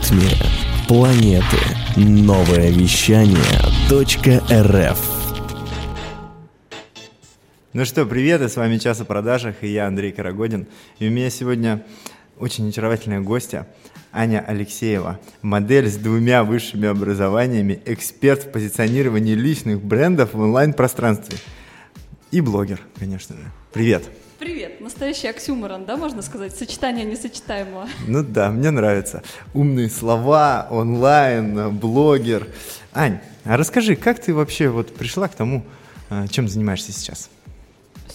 ритме 0.00 0.30
планеты. 0.88 1.56
Новое 1.96 2.70
вещание 2.70 3.36
.рф 3.90 4.98
Ну 7.72 7.84
что, 7.84 8.06
привет, 8.06 8.40
и 8.42 8.48
с 8.48 8.56
вами 8.56 8.78
«Час 8.78 9.00
о 9.00 9.04
продажах», 9.04 9.56
и 9.62 9.68
я 9.68 9.86
Андрей 9.86 10.12
Карагодин. 10.12 10.66
И 10.98 11.08
у 11.08 11.10
меня 11.10 11.30
сегодня 11.30 11.84
очень 12.38 12.68
очаровательная 12.68 13.20
гостья 13.20 13.66
Аня 14.12 14.44
Алексеева, 14.46 15.20
модель 15.42 15.88
с 15.88 15.96
двумя 15.96 16.44
высшими 16.44 16.88
образованиями, 16.88 17.80
эксперт 17.84 18.44
в 18.44 18.50
позиционировании 18.50 19.34
личных 19.34 19.82
брендов 19.82 20.34
в 20.34 20.40
онлайн-пространстве 20.40 21.38
и 22.30 22.40
блогер, 22.40 22.80
конечно 22.98 23.36
же. 23.36 23.52
Привет! 23.72 24.04
Привет, 24.40 24.80
настоящий 24.80 25.28
оксюморон, 25.28 25.84
да, 25.84 25.98
можно 25.98 26.22
сказать, 26.22 26.56
сочетание 26.56 27.04
несочетаемого. 27.04 27.86
Ну 28.08 28.22
да, 28.22 28.50
мне 28.50 28.70
нравится. 28.70 29.22
Умные 29.52 29.90
слова, 29.90 30.66
онлайн, 30.70 31.76
блогер. 31.76 32.48
Ань, 32.94 33.18
а 33.44 33.58
расскажи, 33.58 33.96
как 33.96 34.18
ты 34.18 34.32
вообще 34.32 34.70
вот 34.70 34.94
пришла 34.94 35.28
к 35.28 35.34
тому, 35.34 35.62
а, 36.08 36.26
чем 36.26 36.48
занимаешься 36.48 36.90
сейчас? 36.90 37.28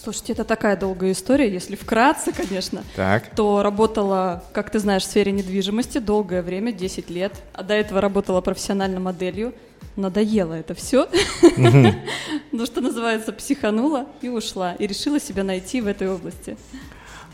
Слушайте, 0.02 0.32
это 0.32 0.42
такая 0.42 0.76
долгая 0.76 1.12
история, 1.12 1.48
если 1.48 1.76
вкратце, 1.76 2.32
конечно, 2.32 2.82
Так. 2.96 3.32
то 3.36 3.62
работала, 3.62 4.42
как 4.52 4.70
ты 4.70 4.80
знаешь, 4.80 5.02
в 5.02 5.06
сфере 5.06 5.30
недвижимости 5.30 5.98
долгое 5.98 6.42
время, 6.42 6.72
10 6.72 7.08
лет, 7.08 7.34
а 7.54 7.62
до 7.62 7.74
этого 7.74 8.00
работала 8.00 8.40
профессиональной 8.40 8.98
моделью, 8.98 9.54
надоело 9.94 10.54
это 10.54 10.74
все, 10.74 11.08
ну 12.56 12.66
что 12.66 12.80
называется, 12.80 13.32
психанула 13.32 14.06
и 14.22 14.28
ушла, 14.28 14.74
и 14.74 14.86
решила 14.86 15.20
себя 15.20 15.44
найти 15.44 15.80
в 15.80 15.86
этой 15.86 16.08
области. 16.08 16.56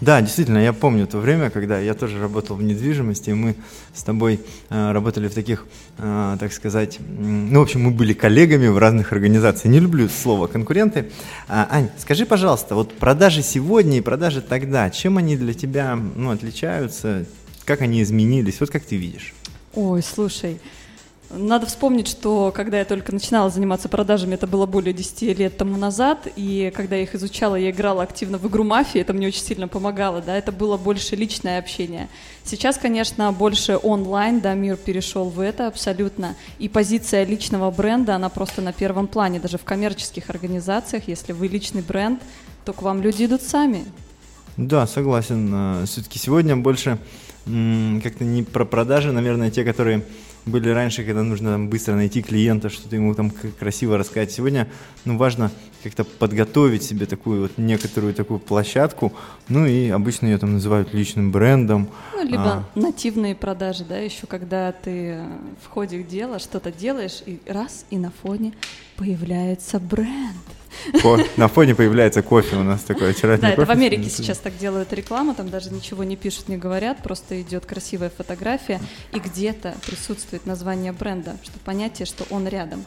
Да, 0.00 0.20
действительно, 0.20 0.58
я 0.58 0.72
помню 0.72 1.06
то 1.06 1.18
время, 1.18 1.48
когда 1.48 1.78
я 1.78 1.94
тоже 1.94 2.20
работал 2.20 2.56
в 2.56 2.62
недвижимости, 2.62 3.30
и 3.30 3.34
мы 3.34 3.54
с 3.94 4.02
тобой 4.02 4.40
э, 4.68 4.92
работали 4.92 5.28
в 5.28 5.34
таких, 5.34 5.64
э, 5.98 6.36
так 6.40 6.52
сказать, 6.52 6.98
ну, 6.98 7.60
в 7.60 7.62
общем, 7.62 7.82
мы 7.82 7.92
были 7.92 8.12
коллегами 8.12 8.66
в 8.66 8.78
разных 8.78 9.12
организациях. 9.12 9.72
Не 9.72 9.78
люблю 9.78 10.08
слово 10.08 10.48
конкуренты. 10.48 11.12
А, 11.46 11.68
Ань, 11.70 11.88
скажи, 11.98 12.26
пожалуйста, 12.26 12.74
вот 12.74 12.92
продажи 12.94 13.42
сегодня 13.42 13.98
и 13.98 14.00
продажи 14.00 14.40
тогда, 14.40 14.90
чем 14.90 15.18
они 15.18 15.36
для 15.36 15.54
тебя 15.54 15.94
ну, 15.94 16.30
отличаются, 16.30 17.24
как 17.64 17.80
они 17.80 18.02
изменились, 18.02 18.58
вот 18.58 18.70
как 18.70 18.82
ты 18.82 18.96
видишь? 18.96 19.34
Ой, 19.72 20.02
слушай, 20.02 20.60
надо 21.32 21.66
вспомнить, 21.66 22.08
что 22.08 22.52
когда 22.54 22.78
я 22.78 22.84
только 22.84 23.12
начинала 23.12 23.50
заниматься 23.50 23.88
продажами, 23.88 24.34
это 24.34 24.46
было 24.46 24.66
более 24.66 24.92
10 24.92 25.38
лет 25.38 25.56
тому 25.56 25.76
назад, 25.76 26.28
и 26.36 26.72
когда 26.74 26.96
я 26.96 27.02
их 27.02 27.14
изучала, 27.14 27.56
я 27.56 27.70
играла 27.70 28.02
активно 28.02 28.38
в 28.38 28.46
игру 28.48 28.64
«Мафия», 28.64 29.02
это 29.02 29.12
мне 29.12 29.28
очень 29.28 29.42
сильно 29.42 29.68
помогало, 29.68 30.20
да, 30.20 30.36
это 30.36 30.52
было 30.52 30.76
больше 30.76 31.16
личное 31.16 31.58
общение. 31.58 32.08
Сейчас, 32.44 32.76
конечно, 32.76 33.32
больше 33.32 33.78
онлайн, 33.82 34.40
да, 34.40 34.54
мир 34.54 34.76
перешел 34.76 35.30
в 35.30 35.40
это 35.40 35.66
абсолютно, 35.66 36.36
и 36.58 36.68
позиция 36.68 37.24
личного 37.24 37.70
бренда, 37.70 38.16
она 38.16 38.28
просто 38.28 38.62
на 38.62 38.72
первом 38.72 39.06
плане, 39.06 39.40
даже 39.40 39.58
в 39.58 39.64
коммерческих 39.64 40.30
организациях, 40.30 41.04
если 41.06 41.32
вы 41.32 41.48
личный 41.48 41.82
бренд, 41.82 42.20
то 42.64 42.72
к 42.72 42.82
вам 42.82 43.02
люди 43.02 43.24
идут 43.24 43.42
сами. 43.42 43.84
Да, 44.56 44.86
согласен. 44.86 45.86
Все-таки 45.86 46.18
сегодня 46.18 46.56
больше 46.56 46.98
как-то 47.44 48.24
не 48.24 48.42
про 48.42 48.64
продажи, 48.64 49.10
наверное, 49.10 49.50
те, 49.50 49.64
которые 49.64 50.04
были 50.46 50.68
раньше, 50.70 51.04
когда 51.04 51.22
нужно 51.22 51.52
там 51.52 51.68
быстро 51.68 51.94
найти 51.94 52.22
клиента, 52.22 52.68
что-то 52.68 52.96
ему 52.96 53.14
там 53.14 53.30
красиво 53.30 53.96
рассказать. 53.98 54.32
Сегодня, 54.32 54.68
ну, 55.04 55.16
важно 55.16 55.50
как-то 55.82 56.04
подготовить 56.04 56.82
себе 56.82 57.06
такую 57.06 57.42
вот 57.42 57.58
некоторую 57.58 58.14
такую 58.14 58.38
площадку, 58.38 59.12
ну 59.48 59.66
и 59.66 59.88
обычно 59.88 60.26
ее 60.26 60.38
там 60.38 60.52
называют 60.54 60.94
личным 60.94 61.32
брендом. 61.32 61.88
Ну, 62.14 62.24
либо 62.24 62.42
А. 62.42 62.64
нативные 62.74 63.34
продажи, 63.34 63.84
да, 63.84 63.98
еще 63.98 64.26
когда 64.26 64.72
ты 64.72 65.18
в 65.64 65.68
ходе 65.68 66.02
дела 66.02 66.38
что-то 66.38 66.70
делаешь, 66.70 67.22
и 67.26 67.40
раз, 67.46 67.84
и 67.90 67.98
на 67.98 68.12
фоне 68.22 68.52
появляется 68.96 69.80
бренд. 69.80 70.36
Ко- 71.02 71.18
На 71.36 71.48
фоне 71.48 71.74
появляется 71.74 72.22
кофе 72.22 72.56
у 72.56 72.62
нас 72.62 72.82
такой 72.82 73.02
Да, 73.02 73.08
очаровательный 73.08 73.52
это 73.52 73.62
в 73.62 73.66
кофе. 73.66 73.78
Америке 73.78 74.10
сейчас 74.10 74.38
так 74.38 74.56
делают 74.58 74.92
рекламу, 74.92 75.34
там 75.34 75.48
даже 75.50 75.70
ничего 75.70 76.04
не 76.04 76.16
пишут, 76.16 76.48
не 76.48 76.56
говорят, 76.56 77.02
просто 77.02 77.40
идет 77.42 77.66
красивая 77.66 78.10
фотография, 78.10 78.80
и 79.12 79.18
где-то 79.18 79.74
присутствует 79.86 80.46
название 80.46 80.92
бренда, 80.92 81.36
что 81.42 81.58
понятие, 81.64 82.06
что 82.06 82.24
он 82.30 82.46
рядом. 82.48 82.84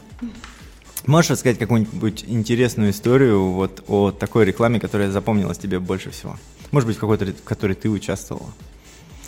Можешь 1.05 1.31
рассказать 1.31 1.59
какую-нибудь 1.59 2.25
интересную 2.27 2.89
историю 2.91 3.51
вот 3.51 3.83
о 3.87 4.11
такой 4.11 4.45
рекламе, 4.45 4.79
которая 4.79 5.11
запомнилась 5.11 5.57
тебе 5.57 5.79
больше 5.79 6.09
всего? 6.09 6.37
Может 6.71 6.87
быть, 6.87 6.97
какой-то, 6.97 7.25
в 7.25 7.43
которой 7.43 7.73
ты 7.75 7.89
участвовала? 7.89 8.49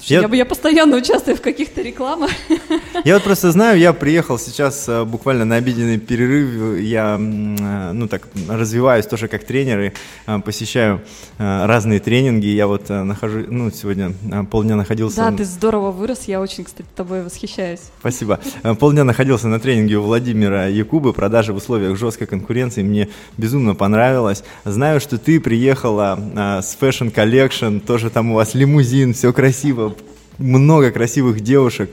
Я, 0.07 0.27
я 0.31 0.45
постоянно 0.45 0.97
участвую 0.97 1.35
в 1.35 1.41
каких-то 1.41 1.81
рекламах. 1.81 2.31
Я 3.03 3.15
вот 3.15 3.23
просто 3.23 3.51
знаю, 3.51 3.79
я 3.79 3.93
приехал 3.93 4.39
сейчас 4.39 4.89
э, 4.89 5.03
буквально 5.03 5.45
на 5.45 5.55
обеденный 5.55 5.99
перерыв, 5.99 6.79
я, 6.79 7.15
э, 7.15 7.91
ну 7.93 8.07
так, 8.07 8.27
развиваюсь 8.49 9.05
тоже 9.05 9.27
как 9.27 9.43
тренер 9.43 9.79
и 9.79 9.91
э, 10.25 10.39
посещаю 10.39 11.01
разные 11.37 11.99
тренинги. 11.99 12.47
Я 12.47 12.67
вот 12.67 12.89
нахожу, 12.89 13.45
ну, 13.47 13.69
сегодня 13.69 14.13
полдня 14.49 14.75
находился... 14.75 15.17
Да, 15.17 15.31
ты 15.31 15.45
здорово 15.45 15.91
вырос, 15.91 16.23
я 16.23 16.41
очень, 16.41 16.63
кстати, 16.63 16.87
тобой 16.95 17.23
восхищаюсь. 17.23 17.81
Спасибо. 17.99 18.39
Полдня 18.79 19.03
находился 19.03 19.47
на 19.47 19.59
тренинге 19.59 19.97
у 19.97 20.01
Владимира 20.01 20.65
Якубы 20.65 21.13
«Продажи 21.13 21.53
в 21.53 21.57
условиях 21.57 21.95
жесткой 21.97 22.25
конкуренции». 22.25 22.81
Мне 22.81 23.09
безумно 23.37 23.75
понравилось. 23.75 24.43
Знаю, 24.65 24.99
что 24.99 25.19
ты 25.19 25.39
приехала 25.39 26.17
с 26.63 26.75
Fashion 26.79 27.13
Collection, 27.13 27.79
тоже 27.79 28.09
там 28.09 28.31
у 28.31 28.35
вас 28.35 28.55
лимузин, 28.55 29.13
все 29.13 29.31
красиво, 29.31 29.95
много 30.37 30.91
красивых 30.91 31.41
девушек. 31.41 31.89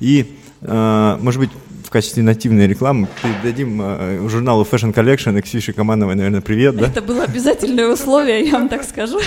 И, 0.00 0.36
э, 0.62 1.18
может 1.20 1.40
быть, 1.40 1.50
в 1.84 1.90
качестве 1.90 2.22
нативной 2.22 2.66
рекламы 2.66 3.08
передадим 3.22 3.80
э, 3.82 4.28
журналу 4.28 4.66
Fashion 4.70 4.92
Collection 4.92 5.38
и 5.38 5.42
Ксюше 5.42 5.72
Камановой, 5.72 6.16
наверное, 6.16 6.42
привет, 6.42 6.76
да? 6.76 6.86
Это 6.86 7.00
было 7.00 7.24
обязательное 7.24 7.88
условие, 7.88 8.44
я 8.46 8.52
вам 8.52 8.68
так 8.68 8.84
скажу. 8.84 9.18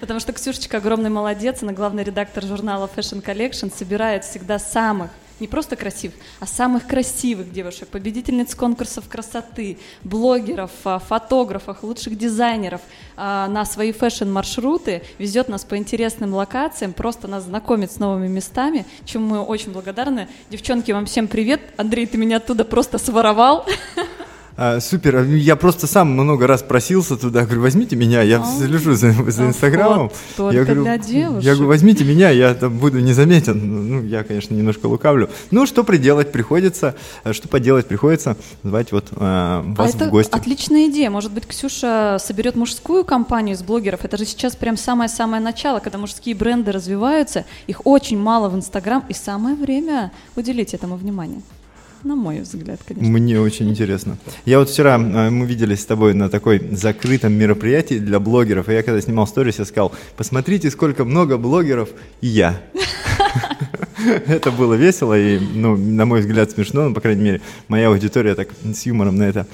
Потому 0.00 0.20
что 0.20 0.32
Ксюшечка 0.32 0.78
огромный 0.78 1.10
молодец, 1.10 1.62
она 1.62 1.72
главный 1.72 2.04
редактор 2.04 2.44
журнала 2.44 2.90
Fashion 2.94 3.24
Collection, 3.24 3.72
собирает 3.74 4.24
всегда 4.24 4.58
самых 4.58 5.10
не 5.40 5.48
просто 5.48 5.76
красивых, 5.76 6.16
а 6.40 6.46
самых 6.46 6.86
красивых 6.86 7.52
девушек, 7.52 7.88
победительниц 7.88 8.54
конкурсов 8.54 9.08
красоты, 9.08 9.78
блогеров, 10.02 10.70
а, 10.84 10.98
фотографов, 10.98 11.82
лучших 11.82 12.16
дизайнеров 12.16 12.80
а, 13.16 13.48
на 13.48 13.64
свои 13.64 13.92
фэшн-маршруты, 13.92 15.02
везет 15.18 15.48
нас 15.48 15.64
по 15.64 15.76
интересным 15.76 16.34
локациям, 16.34 16.92
просто 16.92 17.28
нас 17.28 17.44
знакомит 17.44 17.92
с 17.92 17.98
новыми 17.98 18.28
местами, 18.28 18.86
чему 19.04 19.26
мы 19.26 19.40
очень 19.40 19.72
благодарны. 19.72 20.28
Девчонки, 20.50 20.92
вам 20.92 21.06
всем 21.06 21.28
привет. 21.28 21.60
Андрей, 21.76 22.06
ты 22.06 22.18
меня 22.18 22.38
оттуда 22.38 22.64
просто 22.64 22.98
своровал. 22.98 23.66
А, 24.58 24.80
супер, 24.80 25.22
я 25.24 25.54
просто 25.54 25.86
сам 25.86 26.10
много 26.12 26.46
раз 26.46 26.62
просился 26.62 27.16
туда, 27.16 27.42
говорю, 27.44 27.60
возьмите 27.60 27.94
меня, 27.94 28.22
я 28.22 28.40
А, 28.40 28.44
слежу 28.44 28.94
за, 28.94 29.12
за 29.12 29.42
а 29.42 29.46
Инстаграмом. 29.48 30.10
вот 30.38 30.52
я 30.54 30.64
говорю, 30.64 30.84
для 30.84 30.96
девушек. 30.96 31.44
Я 31.44 31.52
говорю, 31.52 31.68
возьмите 31.68 32.04
меня, 32.04 32.30
я 32.30 32.54
там 32.54 32.78
буду 32.78 33.00
незаметен. 33.00 33.90
Ну, 33.90 34.02
я, 34.02 34.24
конечно, 34.24 34.54
немножко 34.54 34.86
лукавлю. 34.86 35.28
Ну, 35.50 35.66
что 35.66 35.84
приделать 35.84 36.32
приходится, 36.32 36.94
что 37.32 37.48
поделать 37.48 37.86
приходится, 37.86 38.36
звать 38.62 38.92
вот 38.92 39.08
э, 39.10 39.62
вас 39.76 39.94
а 39.94 39.96
это 39.96 40.06
в 40.06 40.10
гости. 40.10 40.32
отличная 40.34 40.86
идея. 40.88 41.10
Может 41.10 41.32
быть, 41.32 41.46
Ксюша 41.46 42.16
соберет 42.18 42.56
мужскую 42.56 43.04
компанию 43.04 43.56
из 43.56 43.62
блогеров. 43.62 44.04
Это 44.04 44.16
же 44.16 44.24
сейчас 44.24 44.56
прям 44.56 44.78
самое-самое 44.78 45.42
начало, 45.42 45.80
когда 45.80 45.98
мужские 45.98 46.34
бренды 46.34 46.72
развиваются. 46.72 47.44
Их 47.66 47.82
очень 47.84 48.18
мало 48.18 48.48
в 48.48 48.56
Инстаграм, 48.56 49.04
и 49.08 49.12
самое 49.12 49.54
время 49.54 50.12
уделить 50.34 50.72
этому 50.72 50.96
внимание. 50.96 51.42
На 52.06 52.14
мой 52.14 52.38
взгляд, 52.40 52.78
конечно. 52.86 53.10
Мне 53.10 53.40
очень 53.40 53.68
интересно. 53.68 54.16
Я 54.44 54.60
вот 54.60 54.70
вчера, 54.70 54.94
э, 54.96 55.30
мы 55.30 55.44
виделись 55.44 55.80
с 55.80 55.86
тобой 55.86 56.14
на 56.14 56.28
такой 56.28 56.60
закрытом 56.70 57.32
мероприятии 57.32 57.98
для 57.98 58.20
блогеров, 58.20 58.68
и 58.68 58.74
я 58.74 58.84
когда 58.84 59.00
снимал 59.00 59.26
сторис, 59.26 59.58
я 59.58 59.64
сказал, 59.64 59.92
посмотрите, 60.16 60.70
сколько 60.70 61.04
много 61.04 61.36
блогеров, 61.36 61.88
и 62.20 62.28
я. 62.28 62.62
Это 64.28 64.52
было 64.52 64.74
весело 64.74 65.18
и, 65.18 65.40
ну, 65.40 65.76
на 65.76 66.06
мой 66.06 66.20
взгляд, 66.20 66.52
смешно, 66.52 66.88
ну, 66.88 66.94
по 66.94 67.00
крайней 67.00 67.22
мере, 67.24 67.40
моя 67.66 67.88
аудитория 67.88 68.36
так 68.36 68.50
с 68.72 68.86
юмором 68.86 69.16
на 69.16 69.24
это 69.24 69.48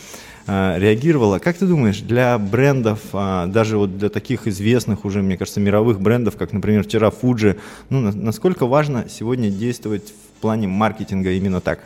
а, 0.47 0.77
реагировала. 0.79 1.38
Как 1.38 1.56
ты 1.56 1.65
думаешь, 1.67 2.00
для 2.00 2.37
брендов, 2.38 2.99
а, 3.15 3.47
даже 3.47 3.79
вот 3.79 3.97
для 3.97 4.11
таких 4.11 4.47
известных 4.47 5.06
уже, 5.06 5.23
мне 5.23 5.38
кажется, 5.38 5.59
мировых 5.59 6.03
брендов, 6.03 6.37
как, 6.37 6.53
например, 6.53 6.85
вчера 6.85 7.09
Fuji, 7.09 7.59
ну, 7.88 8.00
на- 8.00 8.12
насколько 8.12 8.67
важно 8.67 9.06
сегодня 9.09 9.49
действовать 9.49 10.12
в 10.37 10.41
плане 10.43 10.69
маркетинга 10.69 11.31
именно 11.31 11.62
так? 11.62 11.81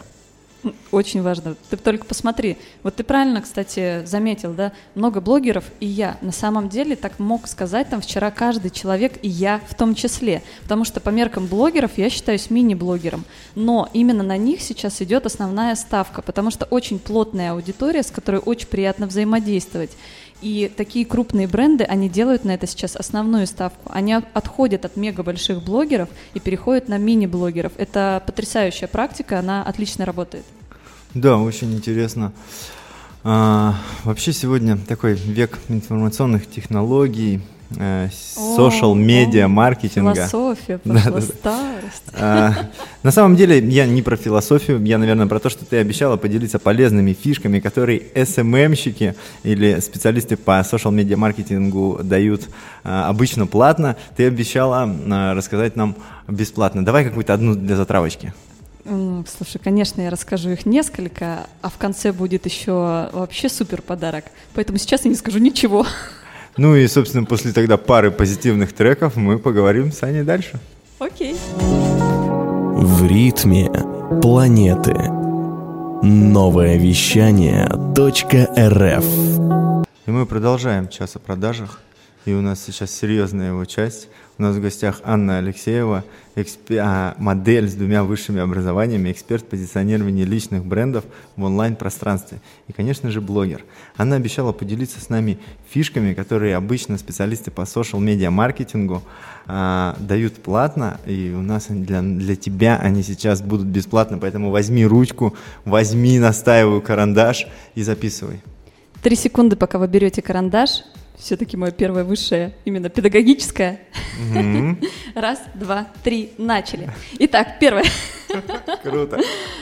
Очень 0.90 1.22
важно. 1.22 1.56
Ты 1.70 1.76
только 1.76 2.04
посмотри. 2.04 2.56
Вот 2.82 2.96
ты 2.96 3.04
правильно, 3.04 3.42
кстати, 3.42 4.04
заметил, 4.06 4.52
да? 4.52 4.72
Много 4.94 5.20
блогеров 5.20 5.64
и 5.80 5.86
я. 5.86 6.16
На 6.20 6.32
самом 6.32 6.68
деле 6.68 6.96
так 6.96 7.18
мог 7.18 7.46
сказать 7.48 7.88
там 7.88 8.00
вчера 8.00 8.30
каждый 8.30 8.70
человек 8.70 9.18
и 9.22 9.28
я 9.28 9.60
в 9.68 9.74
том 9.74 9.94
числе. 9.94 10.42
Потому 10.62 10.84
что 10.84 11.00
по 11.00 11.10
меркам 11.10 11.46
блогеров 11.46 11.92
я 11.96 12.10
считаюсь 12.10 12.50
мини-блогером. 12.50 13.24
Но 13.54 13.88
именно 13.92 14.22
на 14.22 14.36
них 14.36 14.60
сейчас 14.60 15.02
идет 15.02 15.26
основная 15.26 15.74
ставка, 15.74 16.22
потому 16.22 16.50
что 16.50 16.64
очень 16.66 16.98
плотная 16.98 17.52
аудитория, 17.52 18.02
с 18.02 18.10
которой 18.10 18.40
очень 18.40 18.68
приятно 18.68 19.06
взаимодействовать. 19.06 19.90
И 20.42 20.70
такие 20.76 21.06
крупные 21.06 21.48
бренды, 21.48 21.84
они 21.84 22.08
делают 22.08 22.44
на 22.44 22.52
это 22.52 22.66
сейчас 22.66 22.94
основную 22.94 23.46
ставку. 23.46 23.90
Они 23.92 24.12
от- 24.12 24.24
отходят 24.34 24.84
от 24.84 24.96
мега 24.96 25.22
больших 25.22 25.62
блогеров 25.62 26.08
и 26.34 26.40
переходят 26.40 26.88
на 26.88 26.98
мини-блогеров. 26.98 27.72
Это 27.78 28.22
потрясающая 28.26 28.86
практика, 28.86 29.38
она 29.38 29.62
отлично 29.62 30.04
работает. 30.04 30.44
Да, 31.14 31.38
очень 31.38 31.74
интересно. 31.74 32.32
А, 33.24 33.74
вообще 34.04 34.32
сегодня 34.32 34.76
такой 34.76 35.14
век 35.14 35.58
информационных 35.68 36.48
технологий, 36.48 37.40
social 37.70 38.94
медиа 38.94 39.48
маркетинга. 39.48 40.14
Философия 40.14 40.78
пошла, 40.84 41.20
старость. 41.20 42.02
А, 42.14 42.52
На 43.02 43.10
самом 43.10 43.36
деле 43.36 43.58
я 43.58 43.86
не 43.86 44.02
про 44.02 44.16
философию, 44.16 44.82
я, 44.84 44.98
наверное, 44.98 45.26
про 45.26 45.38
то, 45.38 45.50
что 45.50 45.64
ты 45.64 45.78
обещала 45.78 46.16
поделиться 46.16 46.58
полезными 46.58 47.12
фишками, 47.12 47.60
которые 47.60 48.02
SMM-щики 48.14 49.14
или 49.42 49.80
специалисты 49.80 50.36
по 50.36 50.60
social 50.60 50.92
медиа 50.92 51.16
маркетингу 51.16 52.00
дают 52.02 52.48
а, 52.84 53.08
обычно 53.08 53.46
платно. 53.46 53.96
Ты 54.16 54.26
обещала 54.26 54.88
а, 55.10 55.34
рассказать 55.34 55.76
нам 55.76 55.96
бесплатно. 56.28 56.84
Давай 56.84 57.04
какую-то 57.04 57.34
одну 57.34 57.54
для 57.54 57.76
затравочки. 57.76 58.32
Слушай, 58.84 59.58
конечно, 59.62 60.00
я 60.00 60.10
расскажу 60.10 60.50
их 60.50 60.64
несколько, 60.64 61.48
а 61.60 61.70
в 61.70 61.76
конце 61.76 62.12
будет 62.12 62.46
еще 62.46 63.10
вообще 63.12 63.48
супер 63.48 63.82
подарок. 63.82 64.26
Поэтому 64.54 64.78
сейчас 64.78 65.04
я 65.04 65.10
не 65.10 65.16
скажу 65.16 65.40
ничего. 65.40 65.84
Ну 66.56 66.74
и, 66.74 66.86
собственно, 66.88 67.24
после 67.24 67.52
тогда 67.52 67.76
пары 67.76 68.10
позитивных 68.10 68.72
треков 68.72 69.16
мы 69.16 69.38
поговорим 69.38 69.92
с 69.92 70.02
Аней 70.02 70.22
дальше. 70.22 70.58
Окей. 70.98 71.36
В 71.60 73.06
ритме 73.06 73.70
планеты. 74.22 74.94
Новое 76.02 76.76
вещание 76.76 77.66
.рф 77.66 79.04
И 80.06 80.10
мы 80.10 80.26
продолжаем 80.26 80.88
час 80.88 81.16
о 81.16 81.18
продажах. 81.18 81.80
И 82.26 82.34
у 82.34 82.40
нас 82.40 82.60
сейчас 82.60 82.90
серьезная 82.90 83.50
его 83.50 83.64
часть. 83.64 84.08
У 84.36 84.42
нас 84.42 84.56
в 84.56 84.60
гостях 84.60 85.00
Анна 85.04 85.38
Алексеева, 85.38 86.04
экспе- 86.34 86.80
а, 86.82 87.14
модель 87.18 87.68
с 87.70 87.74
двумя 87.74 88.02
высшими 88.02 88.40
образованиями, 88.40 89.12
эксперт 89.12 89.48
позиционирования 89.48 90.24
личных 90.24 90.64
брендов 90.64 91.04
в 91.36 91.44
онлайн-пространстве. 91.44 92.40
И, 92.66 92.72
конечно 92.72 93.12
же, 93.12 93.20
блогер. 93.20 93.64
Она 93.96 94.16
обещала 94.16 94.50
поделиться 94.50 95.00
с 95.00 95.08
нами 95.08 95.38
фишками, 95.70 96.14
которые 96.14 96.56
обычно 96.56 96.98
специалисты 96.98 97.52
по 97.52 97.62
social-медиа 97.62 98.30
маркетингу 98.30 99.04
а, 99.46 99.96
дают 100.00 100.34
платно, 100.34 100.98
и 101.06 101.32
у 101.32 101.42
нас 101.42 101.66
для, 101.68 102.02
для 102.02 102.34
тебя 102.34 102.76
они 102.76 103.04
сейчас 103.04 103.40
будут 103.40 103.68
бесплатно, 103.68 104.18
поэтому 104.18 104.50
возьми 104.50 104.84
ручку, 104.84 105.36
возьми, 105.64 106.18
настаиваю, 106.18 106.82
карандаш 106.82 107.46
и 107.76 107.84
записывай. 107.84 108.42
Три 109.00 109.14
секунды, 109.14 109.54
пока 109.54 109.78
вы 109.78 109.86
берете 109.86 110.22
карандаш. 110.22 110.82
Все-таки 111.18 111.56
мое 111.56 111.70
первое 111.70 112.04
высшее, 112.04 112.52
именно 112.64 112.88
педагогическое. 112.88 113.80
Мгм. 114.32 114.80
Раз, 115.14 115.40
два, 115.54 115.88
три, 116.04 116.32
начали. 116.38 116.90
Итак, 117.18 117.58
первое. 117.58 117.84
Круто. 118.82 119.20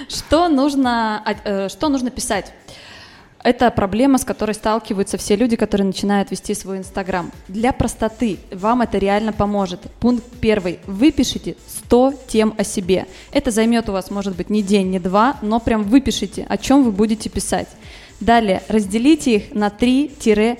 Что 0.09 0.49
нужно, 0.49 1.23
а, 1.25 1.35
э, 1.45 1.69
что 1.69 1.89
нужно 1.89 2.11
писать? 2.11 2.53
Это 3.45 3.71
проблема, 3.71 4.17
с 4.17 4.25
которой 4.25 4.53
сталкиваются 4.53 5.19
все 5.19 5.37
люди, 5.37 5.55
которые 5.55 5.87
начинают 5.87 6.31
вести 6.31 6.55
свой 6.55 6.79
Инстаграм. 6.79 7.31
Для 7.47 7.75
простоты 7.75 8.39
вам 8.51 8.81
это 8.81 8.97
реально 8.97 9.35
поможет. 9.35 9.83
Пункт 10.01 10.25
первый. 10.41 10.79
Выпишите 10.87 11.57
100 11.85 12.15
тем 12.27 12.55
о 12.57 12.65
себе. 12.65 13.07
Это 13.33 13.51
займет 13.51 13.91
у 13.91 13.93
вас, 13.93 14.11
может 14.11 14.35
быть, 14.35 14.49
не 14.49 14.63
день, 14.63 14.89
не 14.89 14.99
два, 14.99 15.37
но 15.43 15.61
прям 15.61 15.85
выпишите, 15.85 16.47
о 16.49 16.57
чем 16.57 16.85
вы 16.85 16.91
будете 16.91 17.29
писать. 17.29 17.69
Далее, 18.19 18.63
разделите 18.69 19.37
их 19.37 19.55
на 19.55 19.69
3-5 19.69 20.59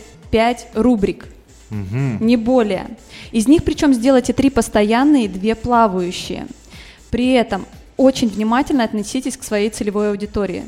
рубрик 0.75 1.27
Мгм. 1.71 2.19
не 2.21 2.37
более. 2.37 2.87
Из 3.33 3.49
них 3.49 3.65
причем 3.65 3.95
сделайте 3.95 4.33
три 4.33 4.51
постоянные 4.51 5.25
и 5.25 5.29
две 5.29 5.55
плавающие. 5.55 6.47
При 7.11 7.33
этом 7.33 7.67
очень 7.97 8.29
внимательно 8.29 8.85
относитесь 8.85 9.37
к 9.37 9.45
своей 9.45 9.71
целевой 9.71 10.11
аудитории. 10.11 10.65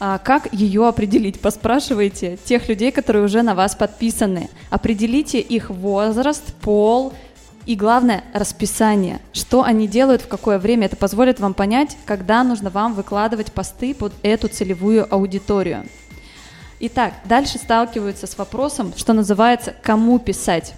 А 0.00 0.18
как 0.18 0.52
ее 0.52 0.88
определить? 0.88 1.40
Поспрашивайте 1.40 2.38
тех 2.44 2.68
людей, 2.68 2.90
которые 2.90 3.24
уже 3.24 3.42
на 3.42 3.54
вас 3.54 3.76
подписаны. 3.76 4.48
Определите 4.70 5.38
их 5.38 5.70
возраст, 5.70 6.42
пол 6.54 7.12
и, 7.66 7.76
главное, 7.76 8.24
расписание. 8.34 9.20
Что 9.32 9.62
они 9.62 9.86
делают, 9.86 10.22
в 10.22 10.28
какое 10.28 10.58
время. 10.58 10.86
Это 10.86 10.96
позволит 10.96 11.38
вам 11.38 11.54
понять, 11.54 11.96
когда 12.04 12.42
нужно 12.42 12.70
вам 12.70 12.94
выкладывать 12.94 13.52
посты 13.52 13.94
под 13.94 14.12
эту 14.22 14.48
целевую 14.48 15.06
аудиторию. 15.14 15.84
Итак, 16.84 17.14
дальше 17.24 17.58
сталкиваются 17.58 18.26
с 18.26 18.36
вопросом, 18.36 18.92
что 18.96 19.12
называется 19.12 19.72
«кому 19.84 20.18
писать?». 20.18 20.74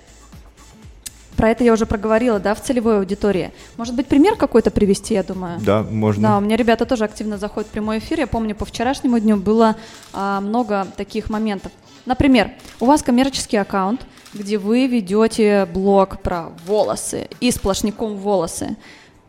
Про 1.35 1.49
это 1.49 1.65
я 1.65 1.73
уже 1.73 1.87
проговорила, 1.87 2.39
да, 2.39 2.55
в 2.55 2.61
целевой 2.61 2.99
аудитории. 2.99 3.53
Может 3.79 3.95
быть, 3.95 4.07
пример 4.07 4.37
какой-то 4.37 4.71
привести, 4.71 5.15
я 5.15 5.23
думаю? 5.23 5.59
Да, 5.61 5.83
можно. 5.83 6.23
Да, 6.23 6.37
у 6.37 6.41
меня 6.43 6.57
ребята 6.57 6.85
тоже 6.85 7.05
активно 7.05 7.39
заходят 7.39 7.71
в 7.71 7.73
прямой 7.73 7.99
эфир. 8.01 8.21
Я 8.21 8.27
помню, 8.27 8.55
по 8.55 8.67
вчерашнему 8.67 9.19
дню 9.19 9.39
было 9.39 9.77
а, 10.13 10.43
много 10.43 10.87
таких 10.95 11.31
моментов. 11.31 11.73
Например, 12.05 12.51
у 12.81 12.85
вас 12.85 13.03
коммерческий 13.03 13.57
аккаунт, 13.57 14.07
где 14.35 14.59
вы 14.59 14.87
ведете 14.87 15.67
блог 15.73 16.21
про 16.21 16.51
волосы 16.67 17.31
и 17.41 17.51
сплошняком 17.51 18.17
волосы. 18.17 18.77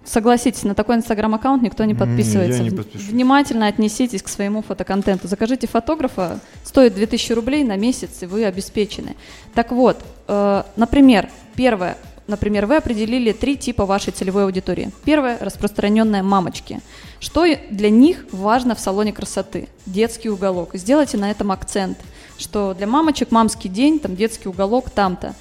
Согласитесь, 0.06 0.64
на 0.64 0.76
такой 0.76 0.98
инстаграм-аккаунт 0.98 1.64
никто 1.64 1.84
не 1.84 1.96
подписывается. 1.96 2.64
я 2.64 2.70
не 2.70 2.76
подпишусь. 2.76 3.08
Внимательно 3.08 3.68
отнеситесь 3.68 4.22
к 4.22 4.28
своему 4.28 4.62
фотоконтенту. 4.62 5.28
Закажите 5.28 5.68
фотографа, 5.68 6.40
стоит 6.64 6.94
2000 6.94 7.34
рублей 7.34 7.64
на 7.64 7.76
месяц, 7.76 8.22
и 8.22 8.26
вы 8.26 8.46
обеспечены. 8.46 9.16
Так 9.56 9.72
вот, 9.72 9.98
э, 10.28 10.64
например, 10.76 11.30
первое, 11.56 11.98
например, 12.28 12.68
вы 12.68 12.78
определили 12.78 13.32
три 13.32 13.58
типа 13.58 13.86
вашей 13.86 14.14
целевой 14.14 14.44
аудитории. 14.44 14.92
Первое– 15.06 15.38
распространенные 15.42 16.22
мамочки. 16.22 16.82
Что 17.20 17.46
для 17.70 17.90
них 17.90 18.26
важно 18.32 18.76
в 18.76 18.80
салоне 18.80 19.12
красоты? 19.12 19.70
Детский 19.86 20.30
уголок. 20.30 20.72
Сделайте 20.74 21.18
на 21.18 21.32
этом 21.32 21.52
акцент, 21.52 21.98
что 22.38 22.74
для 22.74 22.88
мамочек 22.88 23.32
мамский 23.32 23.70
день, 23.70 24.00
там 24.00 24.16
детский 24.16 24.50
уголок 24.50 24.90
там-то. 24.90 25.34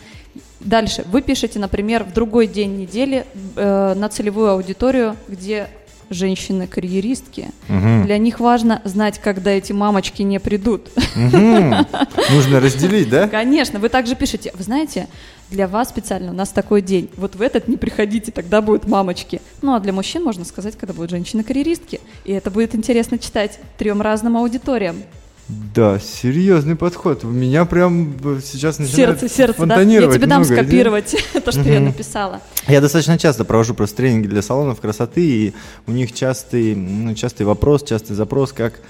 Дальше. 0.65 1.05
Вы 1.07 1.23
пишете, 1.23 1.59
например, 1.59 2.05
в 2.05 2.13
другой 2.13 2.47
день 2.47 2.79
недели 2.79 3.27
э, 3.55 3.95
на 3.95 4.09
целевую 4.09 4.51
аудиторию, 4.51 5.17
где 5.29 5.69
женщины-карьеристки. 6.11 7.51
Мгм. 7.69 8.05
Для 8.05 8.19
них 8.19 8.41
важно 8.41 8.81
знать, 8.85 9.19
когда 9.19 9.51
эти 9.51 9.73
мамочки 9.73 10.23
не 10.23 10.39
придут. 10.41 10.89
Мгм. 11.15 11.87
Нужно 12.31 12.61
разделить, 12.61 13.09
да? 13.09 13.29
Конечно, 13.29 13.79
вы 13.79 13.89
также 13.89 14.15
пишете, 14.15 14.53
вы 14.55 14.63
знаете, 14.63 15.09
для 15.51 15.69
вас 15.69 15.91
специально 15.91 16.31
у 16.31 16.35
нас 16.35 16.51
такой 16.51 16.83
день. 16.83 17.11
Вот 17.17 17.37
в 17.37 17.43
этот 17.43 17.69
не 17.69 17.77
приходите, 17.77 18.33
тогда 18.33 18.61
будут 18.63 18.89
мамочки. 18.89 19.41
Ну 19.63 19.75
а 19.75 19.81
для 19.81 19.93
мужчин 19.93 20.23
можно 20.23 20.45
сказать, 20.45 20.77
когда 20.77 20.95
будут 20.95 21.11
женщины-карьеристки. 21.11 22.01
И 22.25 22.33
это 22.33 22.51
будет 22.51 22.75
интересно 22.75 23.19
читать 23.19 23.59
трем 23.79 24.01
разным 24.01 24.37
аудиториям. 24.37 25.03
Да, 25.49 25.99
серьезный 25.99 26.75
подход. 26.75 27.23
У 27.25 27.29
меня 27.29 27.67
прям 27.67 28.17
э, 28.25 28.41
сейчас 28.43 28.79
начинает 28.79 29.21
Сердце, 29.21 29.35
сердце, 29.35 29.59
да? 29.59 29.65
Я 29.65 29.69
фонтанировать 29.77 30.17
тебе 30.17 30.27
дам 30.27 30.41
много 30.43 30.55
скопировать 30.55 31.17
то, 31.45 31.53
что 31.53 31.61
я 31.63 31.81
написала. 31.81 32.41
Я 32.67 32.81
достаточно 32.81 33.19
часто 33.19 33.45
провожу 33.45 33.75
просто 33.75 33.97
тренинги 33.99 34.27
для 34.27 34.41
салонов 34.41 34.81
красоты, 34.81 35.21
и 35.27 35.55
у 35.87 35.93
них 35.93 36.13
частый, 36.13 36.75
ну, 36.75 37.15
частый 37.15 37.45
вопрос, 37.45 37.83
частый 37.83 38.17
запрос, 38.17 38.53
как, 38.53 38.81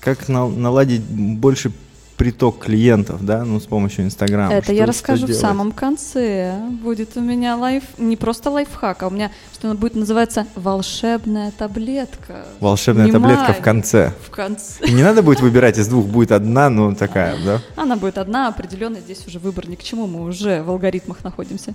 как 0.00 0.28
на- 0.28 0.48
наладить 0.48 1.02
больше 1.02 1.70
приток 2.20 2.58
клиентов, 2.58 3.24
да, 3.24 3.46
ну, 3.46 3.58
с 3.60 3.64
помощью 3.64 4.04
Инстаграма. 4.04 4.52
Это 4.52 4.64
Что- 4.64 4.72
я 4.74 4.84
расскажу 4.84 5.26
в 5.26 5.32
самом 5.32 5.72
конце. 5.72 6.54
Будет 6.82 7.16
у 7.16 7.20
меня 7.20 7.56
лайф, 7.56 7.84
не 7.96 8.14
просто 8.14 8.50
лайфхак, 8.50 9.04
а 9.04 9.06
у 9.06 9.10
меня, 9.10 9.30
что 9.54 9.72
будет 9.72 9.94
называться 9.94 10.46
волшебная 10.54 11.50
таблетка. 11.50 12.44
Волшебная 12.60 13.06
Внимание! 13.06 13.38
таблетка 13.38 13.58
в 13.58 13.64
конце. 13.64 14.12
В 14.26 14.30
конце. 14.30 14.84
И 14.84 14.92
не 14.92 15.02
надо 15.02 15.22
будет 15.22 15.40
выбирать 15.40 15.78
из 15.78 15.88
двух, 15.88 16.08
будет 16.08 16.32
одна, 16.32 16.68
ну, 16.68 16.94
такая, 16.94 17.38
да? 17.42 17.62
Она 17.74 17.96
будет 17.96 18.18
одна, 18.18 18.48
определенная, 18.48 19.00
здесь 19.00 19.26
уже 19.26 19.38
выбор 19.38 19.66
ни 19.66 19.76
к 19.76 19.82
чему, 19.82 20.06
мы 20.06 20.22
уже 20.24 20.62
в 20.62 20.68
алгоритмах 20.68 21.24
находимся. 21.24 21.72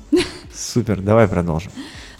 Супер, 0.54 1.02
давай 1.02 1.28
продолжим. 1.28 1.72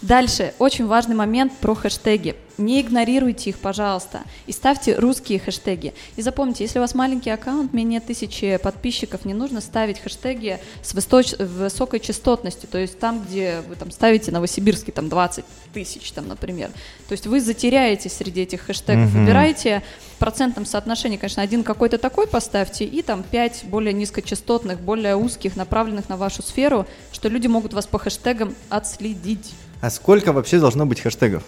Дальше, 0.02 0.54
очень 0.58 0.86
важный 0.86 1.14
момент 1.14 1.52
про 1.60 1.74
хэштеги. 1.74 2.36
Не 2.58 2.80
игнорируйте 2.80 3.50
их, 3.50 3.58
пожалуйста, 3.58 4.22
и 4.46 4.52
ставьте 4.52 4.96
русские 4.96 5.38
хэштеги. 5.38 5.92
И 6.16 6.22
запомните, 6.22 6.64
если 6.64 6.78
у 6.78 6.82
вас 6.82 6.94
маленький 6.94 7.28
аккаунт, 7.28 7.74
менее 7.74 8.00
тысячи 8.00 8.56
подписчиков, 8.56 9.26
не 9.26 9.34
нужно 9.34 9.60
ставить 9.60 10.00
хэштеги 10.00 10.58
с 10.82 10.94
высоч- 10.94 11.36
высокой 11.36 12.00
частотностью, 12.00 12.68
то 12.70 12.78
есть 12.78 12.98
там, 12.98 13.22
где 13.22 13.62
вы 13.68 13.74
там 13.76 13.90
ставите 13.90 14.32
Новосибирский, 14.32 14.92
там 14.92 15.10
20 15.10 15.44
тысяч, 15.74 16.10
там, 16.12 16.28
например. 16.28 16.70
То 17.08 17.12
есть 17.12 17.26
вы 17.26 17.40
затеряетесь 17.40 18.14
среди 18.14 18.42
этих 18.42 18.62
хэштегов. 18.62 19.10
Мгм. 19.10 19.20
Выбирайте 19.20 19.82
в 20.14 20.18
процентном 20.18 20.64
соотношении, 20.64 21.18
конечно, 21.18 21.42
один 21.42 21.62
какой-то 21.62 21.98
такой 21.98 22.26
поставьте, 22.26 22.86
и 22.86 23.02
там 23.02 23.22
5 23.22 23.64
более 23.66 23.92
низкочастотных, 23.92 24.80
более 24.80 25.14
узких, 25.16 25.56
направленных 25.56 26.08
на 26.08 26.16
вашу 26.16 26.42
сферу, 26.42 26.86
что 27.12 27.28
люди 27.28 27.48
могут 27.48 27.74
вас 27.74 27.86
по 27.86 27.98
хэштегам 27.98 28.54
отследить. 28.70 29.52
А 29.80 29.90
сколько 29.90 30.32
вообще 30.32 30.58
должно 30.58 30.86
быть 30.86 31.00
хэштегов? 31.00 31.42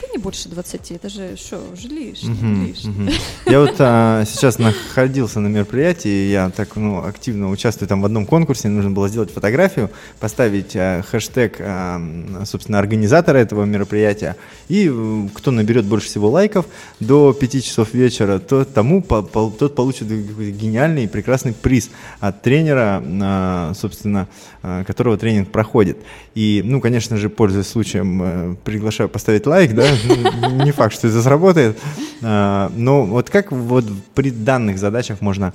Да 0.00 0.08
не 0.12 0.18
больше 0.18 0.48
20? 0.48 0.92
Это 0.92 1.08
же 1.08 1.36
что, 1.36 1.60
уже 1.72 1.88
лишнее, 1.88 2.68
лишнее. 2.68 3.12
Я 3.46 3.60
вот 3.60 3.74
а, 3.78 4.24
сейчас 4.24 4.58
находился 4.58 5.40
на 5.40 5.48
мероприятии, 5.48 6.30
я 6.30 6.50
так 6.50 6.76
ну, 6.76 7.04
активно 7.04 7.50
участвую 7.50 7.88
там 7.88 8.00
в 8.00 8.06
одном 8.06 8.24
конкурсе, 8.24 8.68
нужно 8.68 8.90
было 8.90 9.08
сделать 9.08 9.30
фотографию, 9.30 9.90
поставить 10.18 10.74
а, 10.74 11.02
хэштег, 11.02 11.56
а, 11.60 12.00
собственно, 12.46 12.78
организатора 12.78 13.38
этого 13.38 13.64
мероприятия, 13.64 14.36
и 14.68 14.90
э, 14.90 15.28
кто 15.34 15.50
наберет 15.50 15.84
больше 15.84 16.06
всего 16.06 16.30
лайков 16.30 16.66
до 17.00 17.32
5 17.32 17.64
часов 17.64 17.92
вечера, 17.92 18.38
то 18.38 18.64
тому 18.64 19.02
по, 19.02 19.22
по, 19.22 19.50
тот 19.50 19.74
получит 19.74 20.08
гениальный 20.08 21.04
и 21.04 21.08
прекрасный 21.08 21.52
приз 21.52 21.90
от 22.20 22.42
тренера, 22.42 23.02
а, 23.04 23.72
собственно, 23.74 24.28
а, 24.62 24.84
которого 24.84 25.16
тренинг 25.16 25.50
проходит. 25.50 25.98
И, 26.34 26.62
ну, 26.64 26.80
конечно 26.80 27.16
же, 27.16 27.28
пользуясь 27.28 27.66
случаем, 27.66 28.22
э, 28.22 28.56
приглашаю 28.62 29.08
поставить 29.08 29.46
лайк, 29.46 29.74
да, 29.74 29.89
не 30.64 30.72
факт, 30.72 30.94
что 30.94 31.08
это 31.08 31.22
сработает, 31.22 31.78
а, 32.22 32.70
но 32.74 33.04
вот 33.04 33.30
как 33.30 33.52
вот 33.52 33.84
при 34.14 34.30
данных 34.30 34.78
задачах 34.78 35.20
можно 35.20 35.52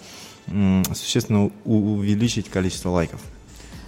существенно 0.94 1.50
увеличить 1.64 2.50
количество 2.50 2.90
лайков? 2.90 3.20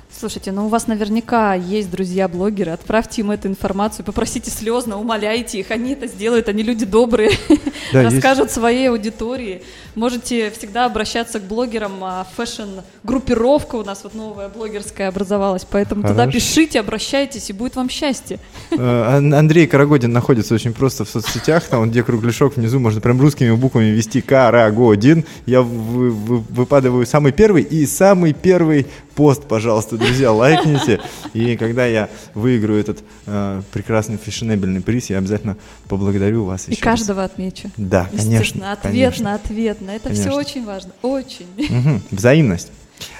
Слушайте, 0.10 0.52
ну 0.52 0.66
у 0.66 0.70
вас 0.70 0.88
наверняка 0.88 1.54
есть 1.54 1.92
друзья-блогеры, 1.92 2.72
отправьте 2.72 3.22
им 3.22 3.30
эту 3.30 3.50
информацию, 3.50 4.04
попросите 4.04 4.50
слезно, 4.50 4.98
умоляйте 5.00 5.60
их, 5.60 5.70
они 5.70 5.92
это 5.94 6.08
сделают, 6.08 6.50
они 6.50 6.64
люди 6.64 6.86
добрые, 6.86 7.32
да, 7.94 8.04
расскажут 8.04 8.46
есть... 8.46 8.56
своей 8.56 8.90
аудитории. 8.90 9.62
Можете 9.94 10.50
всегда 10.52 10.86
обращаться 10.86 11.40
к 11.40 11.44
блогерам, 11.44 12.04
а 12.04 12.26
fashion-группировка 12.36 13.76
у 13.76 13.84
нас 13.84 14.04
вот 14.04 14.16
новая 14.16 14.50
блогерская 14.50 15.10
образовалась, 15.10 15.68
поэтому 15.70 16.02
Хорошо. 16.02 16.22
туда 16.22 16.32
пишите, 16.32 16.80
обращайтесь, 16.80 17.50
и 17.50 17.54
будет 17.54 17.76
вам 17.76 17.90
счастье. 17.90 18.40
Э, 18.72 19.18
Андрей 19.18 19.68
Карагодин 19.68 20.12
находится 20.12 20.56
очень 20.56 20.74
просто 20.74 21.06
в 21.06 21.10
соцсетях, 21.10 21.66
там 21.66 21.90
где 21.92 22.02
кругляшок 22.02 22.58
внизу, 22.58 22.80
можно 22.80 23.02
прям 23.02 23.20
русскими 23.22 23.52
буквами 23.52 23.88
ввести 23.88 24.22
Карагодин. 24.22 25.26
Я 25.46 25.62
выпадываю 25.62 27.06
самый 27.06 27.34
первый 27.34 27.62
и 27.62 27.86
самый 27.86 28.34
первый 28.34 28.88
пост, 29.18 29.48
пожалуйста, 29.48 29.98
друзья, 29.98 30.32
лайкните. 30.32 31.02
И 31.34 31.58
когда 31.58 31.88
я 31.88 32.08
выиграю 32.36 32.80
этот 32.80 33.00
э, 33.26 33.62
прекрасный 33.74 34.18
фешенебельный 34.18 34.80
приз, 34.80 35.10
я 35.10 35.18
обязательно 35.18 35.58
поблагодарю 35.90 36.46
вас 36.46 36.70
И 36.70 36.76
каждого 36.76 37.24
раз. 37.24 37.32
отмечу. 37.32 37.72
Да, 37.78 38.08
конечно. 38.16 38.72
Ответ 38.72 38.84
конечно. 38.84 39.24
на 39.24 39.34
ответ 39.34 39.82
на 39.82 39.96
это 39.96 40.10
конечно. 40.10 40.30
все 40.30 40.40
очень 40.40 40.66
важно, 40.66 40.92
очень. 41.02 41.48
Угу. 41.58 42.02
Взаимность. 42.12 42.70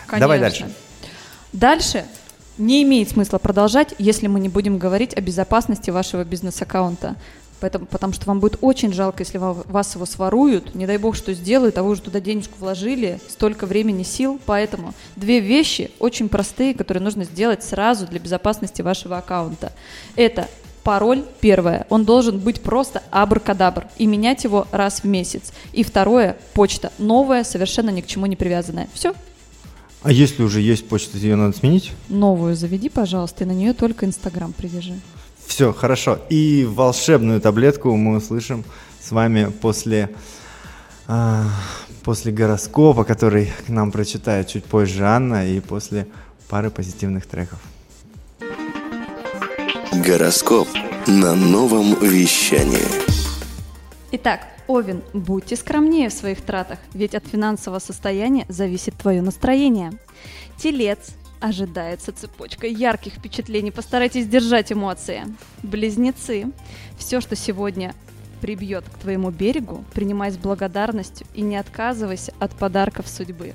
Конечно. 0.06 0.20
Давай 0.20 0.40
дальше. 0.40 0.70
Дальше 1.52 2.06
не 2.60 2.84
имеет 2.84 3.10
смысла 3.10 3.40
продолжать, 3.40 3.96
если 3.98 4.28
мы 4.28 4.40
не 4.40 4.50
будем 4.50 4.78
говорить 4.78 5.18
о 5.18 5.22
безопасности 5.22 5.90
вашего 5.90 6.24
бизнес-аккаунта. 6.24 7.16
Поэтому, 7.60 7.86
потому 7.86 8.14
что 8.14 8.26
вам 8.28 8.40
будет 8.40 8.58
очень 8.62 8.94
жалко, 8.94 9.24
если 9.24 9.40
вас 9.40 9.96
его 9.96 10.06
своруют, 10.06 10.76
не 10.76 10.86
дай 10.86 10.98
бог, 10.98 11.16
что 11.16 11.34
сделают, 11.34 11.78
а 11.78 11.84
вы 11.84 11.92
уже 11.92 12.02
туда 12.02 12.20
денежку 12.20 12.56
вложили, 12.60 13.20
столько 13.28 13.66
времени, 13.66 14.04
сил. 14.04 14.40
Поэтому 14.46 14.94
две 15.16 15.40
вещи 15.40 15.92
очень 16.00 16.30
простые, 16.30 16.74
которые 16.74 17.04
нужно 17.04 17.24
сделать 17.24 17.64
сразу 17.64 18.06
для 18.06 18.20
безопасности 18.20 18.82
вашего 18.82 19.18
аккаунта. 19.18 19.72
Это 20.16 20.48
пароль, 20.84 21.26
первое, 21.42 21.86
он 21.90 22.06
должен 22.06 22.40
быть 22.40 22.62
просто 22.62 23.04
абракадабр 23.12 23.88
и 23.98 24.06
менять 24.08 24.46
его 24.46 24.68
раз 24.72 25.02
в 25.02 25.04
месяц. 25.04 25.52
И 25.74 25.84
второе, 25.84 26.38
почта, 26.54 26.94
новая, 26.98 27.44
совершенно 27.44 27.90
ни 27.90 28.00
к 28.02 28.08
чему 28.08 28.26
не 28.26 28.36
привязанная. 28.38 28.88
Все. 28.94 29.14
А 30.04 30.12
если 30.14 30.44
уже 30.44 30.62
есть 30.62 30.88
почта, 30.88 31.18
ее 31.18 31.36
надо 31.36 31.58
сменить? 31.58 31.92
Новую 32.08 32.56
заведи, 32.56 32.88
пожалуйста, 32.88 33.44
и 33.44 33.48
на 33.48 33.52
нее 33.52 33.74
только 33.74 34.06
Инстаграм 34.06 34.54
привяжи. 34.54 34.94
Все, 35.48 35.74
хорошо. 35.74 36.20
И 36.30 36.68
волшебную 36.70 37.42
таблетку 37.42 37.96
мы 37.96 38.18
услышим 38.18 38.64
с 39.02 39.12
вами 39.12 39.50
после, 39.62 40.10
э, 41.08 41.44
после 42.04 42.32
гороскопа, 42.32 43.06
который 43.06 43.52
к 43.66 43.70
нам 43.70 43.92
прочитает 43.92 44.48
чуть 44.50 44.66
позже 44.66 45.06
Анна, 45.06 45.48
и 45.48 45.60
после 45.60 46.08
пары 46.50 46.70
позитивных 46.70 47.26
треков. 47.26 47.60
Гороскоп 50.06 50.68
на 51.08 51.34
новом 51.36 51.96
вещании. 52.02 52.86
Итак, 54.12 54.42
Овен, 54.68 55.02
будьте 55.14 55.56
скромнее 55.56 56.10
в 56.10 56.14
своих 56.14 56.42
тратах, 56.42 56.80
ведь 56.94 57.16
от 57.16 57.26
финансового 57.26 57.80
состояния 57.80 58.46
зависит 58.50 58.96
твое 58.96 59.22
настроение. 59.22 59.94
Телец, 60.58 61.16
Ожидается 61.40 62.12
цепочка 62.12 62.66
ярких 62.66 63.14
впечатлений. 63.14 63.72
Постарайтесь 63.72 64.28
держать 64.28 64.72
эмоции. 64.72 65.26
Близнецы. 65.62 66.52
Все, 66.98 67.22
что 67.22 67.36
сегодня 67.36 67.94
прибьет 68.42 68.86
к 68.86 68.98
твоему 69.00 69.30
берегу, 69.30 69.84
принимай 69.94 70.32
с 70.32 70.38
благодарностью 70.38 71.28
и 71.34 71.42
не 71.42 71.58
отказывайся 71.58 72.34
от 72.40 72.54
подарков 72.54 73.08
судьбы. 73.08 73.54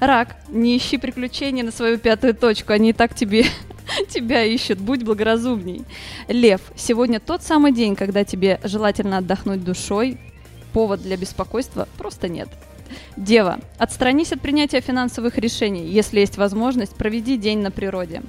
Рак, 0.00 0.36
не 0.48 0.76
ищи 0.76 0.98
приключений 0.98 1.62
на 1.62 1.70
свою 1.70 1.98
пятую 1.98 2.34
точку, 2.34 2.72
они 2.72 2.90
и 2.90 2.92
так 2.92 3.14
тебе, 3.14 3.46
тебя 4.10 4.44
ищут, 4.44 4.78
будь 4.78 5.02
благоразумней. 5.02 5.84
Лев, 6.28 6.60
сегодня 6.76 7.20
тот 7.20 7.42
самый 7.42 7.72
день, 7.72 7.96
когда 7.96 8.24
тебе 8.24 8.60
желательно 8.64 9.18
отдохнуть 9.18 9.64
душой, 9.64 10.18
повод 10.72 11.02
для 11.02 11.16
беспокойства 11.16 11.88
просто 11.96 12.28
нет. 12.28 12.48
Дева, 13.16 13.60
отстранись 13.78 14.32
от 14.32 14.40
принятия 14.40 14.80
финансовых 14.80 15.38
решений. 15.38 15.86
Если 15.86 16.20
есть 16.20 16.36
возможность, 16.36 16.94
проведи 16.94 17.36
день 17.36 17.60
на 17.60 17.70
природе. 17.70 18.22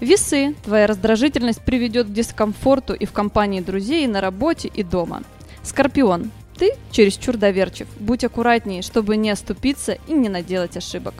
Весы. 0.00 0.54
Твоя 0.64 0.86
раздражительность 0.86 1.62
приведет 1.62 2.08
к 2.08 2.12
дискомфорту 2.12 2.94
и 2.94 3.06
в 3.06 3.12
компании 3.12 3.60
друзей, 3.60 4.04
и 4.04 4.08
на 4.08 4.20
работе, 4.20 4.68
и 4.68 4.82
дома. 4.82 5.22
Скорпион. 5.62 6.30
Ты 6.56 6.72
чересчур 6.90 7.36
доверчив. 7.36 7.86
Будь 7.98 8.24
аккуратнее, 8.24 8.82
чтобы 8.82 9.16
не 9.16 9.30
оступиться 9.30 9.98
и 10.08 10.12
не 10.12 10.28
наделать 10.28 10.76
ошибок. 10.76 11.14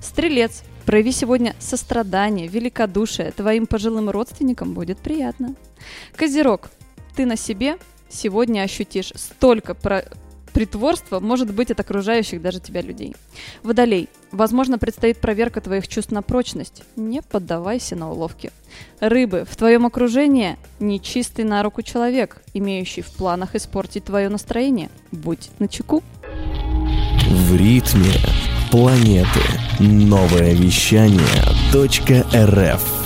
Стрелец. 0.00 0.62
Прояви 0.86 1.12
сегодня 1.12 1.54
сострадание, 1.58 2.48
великодушие. 2.48 3.30
Твоим 3.32 3.66
пожилым 3.66 4.10
родственникам 4.10 4.72
будет 4.72 4.98
приятно. 4.98 5.54
Козерог. 6.16 6.70
Ты 7.14 7.26
на 7.26 7.36
себе 7.36 7.76
сегодня 8.08 8.62
ощутишь 8.62 9.12
столько 9.14 9.74
про 9.74 10.04
притворство 10.50 11.20
может 11.20 11.52
быть 11.52 11.70
от 11.70 11.80
окружающих 11.80 12.42
даже 12.42 12.60
тебя 12.60 12.82
людей. 12.82 13.14
Водолей. 13.62 14.08
Возможно, 14.32 14.78
предстоит 14.78 15.18
проверка 15.18 15.60
твоих 15.60 15.88
чувств 15.88 16.12
на 16.12 16.22
прочность. 16.22 16.82
Не 16.96 17.22
поддавайся 17.22 17.96
на 17.96 18.10
уловки. 18.10 18.52
Рыбы. 19.00 19.44
В 19.48 19.56
твоем 19.56 19.86
окружении 19.86 20.56
нечистый 20.78 21.44
на 21.44 21.62
руку 21.62 21.82
человек, 21.82 22.42
имеющий 22.54 23.02
в 23.02 23.10
планах 23.10 23.54
испортить 23.54 24.04
твое 24.04 24.28
настроение. 24.28 24.90
Будь 25.10 25.50
начеку. 25.58 26.02
В 27.28 27.56
ритме 27.56 28.12
планеты. 28.70 29.40
Новое 29.80 30.54
вещание. 30.54 31.20
.рф 31.72 33.00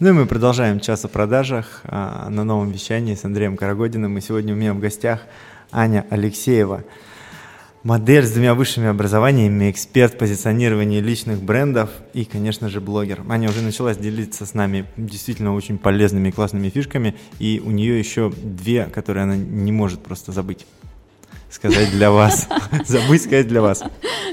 ну 0.00 0.08
и 0.08 0.12
мы 0.12 0.24
продолжаем 0.24 0.80
час 0.80 1.04
о 1.04 1.08
продажах 1.08 1.82
а, 1.84 2.30
на 2.30 2.42
новом 2.42 2.70
вещании 2.70 3.14
с 3.14 3.26
Андреем 3.26 3.58
Карагодиным. 3.58 4.16
И 4.16 4.22
сегодня 4.22 4.54
у 4.54 4.56
меня 4.56 4.72
в 4.72 4.78
гостях 4.78 5.20
Аня 5.72 6.06
Алексеева. 6.10 6.84
Модель 7.82 8.26
с 8.26 8.32
двумя 8.32 8.54
высшими 8.54 8.88
образованиями, 8.88 9.70
эксперт 9.70 10.18
позиционирования 10.18 11.00
личных 11.00 11.42
брендов 11.42 11.88
и, 12.12 12.26
конечно 12.26 12.68
же, 12.68 12.80
блогер. 12.80 13.22
Аня 13.30 13.48
уже 13.48 13.62
началась 13.62 13.96
делиться 13.96 14.44
с 14.44 14.52
нами 14.52 14.84
действительно 14.98 15.54
очень 15.54 15.78
полезными 15.78 16.28
и 16.28 16.32
классными 16.32 16.68
фишками, 16.68 17.16
и 17.38 17.62
у 17.64 17.70
нее 17.70 17.98
еще 17.98 18.30
две, 18.30 18.84
которые 18.84 19.24
она 19.24 19.36
не 19.36 19.72
может 19.72 20.02
просто 20.02 20.30
забыть 20.30 20.66
сказать 21.50 21.90
для 21.90 22.10
вас. 22.10 22.48
Забыть 22.86 23.22
сказать 23.22 23.48
для 23.48 23.60
вас. 23.60 23.82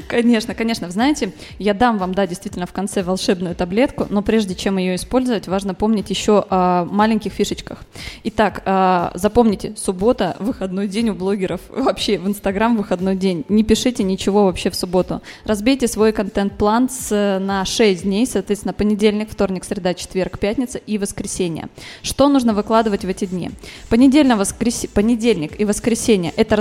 Конечно, 0.07 0.55
конечно. 0.55 0.87
Вы 0.87 0.93
знаете, 0.93 1.33
я 1.59 1.73
дам 1.73 1.97
вам, 1.97 2.13
да, 2.13 2.27
действительно 2.27 2.65
в 2.65 2.71
конце 2.71 3.03
волшебную 3.03 3.55
таблетку, 3.55 4.07
но 4.09 4.21
прежде 4.21 4.55
чем 4.55 4.77
ее 4.77 4.95
использовать, 4.95 5.47
важно 5.47 5.73
помнить 5.73 6.09
еще 6.09 6.45
о 6.49 6.85
маленьких 6.85 7.33
фишечках. 7.33 7.79
Итак, 8.23 8.61
а, 8.65 9.11
запомните, 9.15 9.73
суббота– 9.75 10.35
выходной 10.39 10.87
день 10.87 11.09
у 11.09 11.15
блогеров. 11.15 11.61
Вообще, 11.69 12.17
в 12.17 12.27
Инстаграм– 12.27 12.77
выходной 12.77 13.15
день. 13.15 13.43
Не 13.49 13.63
пишите 13.63 14.03
ничего 14.03 14.45
вообще 14.45 14.69
в 14.69 14.75
субботу. 14.75 15.21
Разбейте 15.43 15.87
свой 15.87 16.11
контент-план 16.11 16.89
на 17.09 17.65
6 17.65 18.03
дней, 18.03 18.25
соответственно, 18.27 18.73
понедельник, 18.73 19.29
вторник, 19.29 19.65
среда, 19.65 19.93
четверг, 19.93 20.39
пятница 20.39 20.77
и 20.77 20.97
воскресенье. 20.97 21.69
Что 22.01 22.29
нужно 22.29 22.53
выкладывать 22.53 23.03
в 23.03 23.09
эти 23.09 23.25
дни? 23.25 23.51
Понедельник, 23.89 24.37
воскрес... 24.37 24.85
понедельник 24.93 25.59
и 25.59 25.65
воскресенье– 25.65 26.31
это 26.37 26.55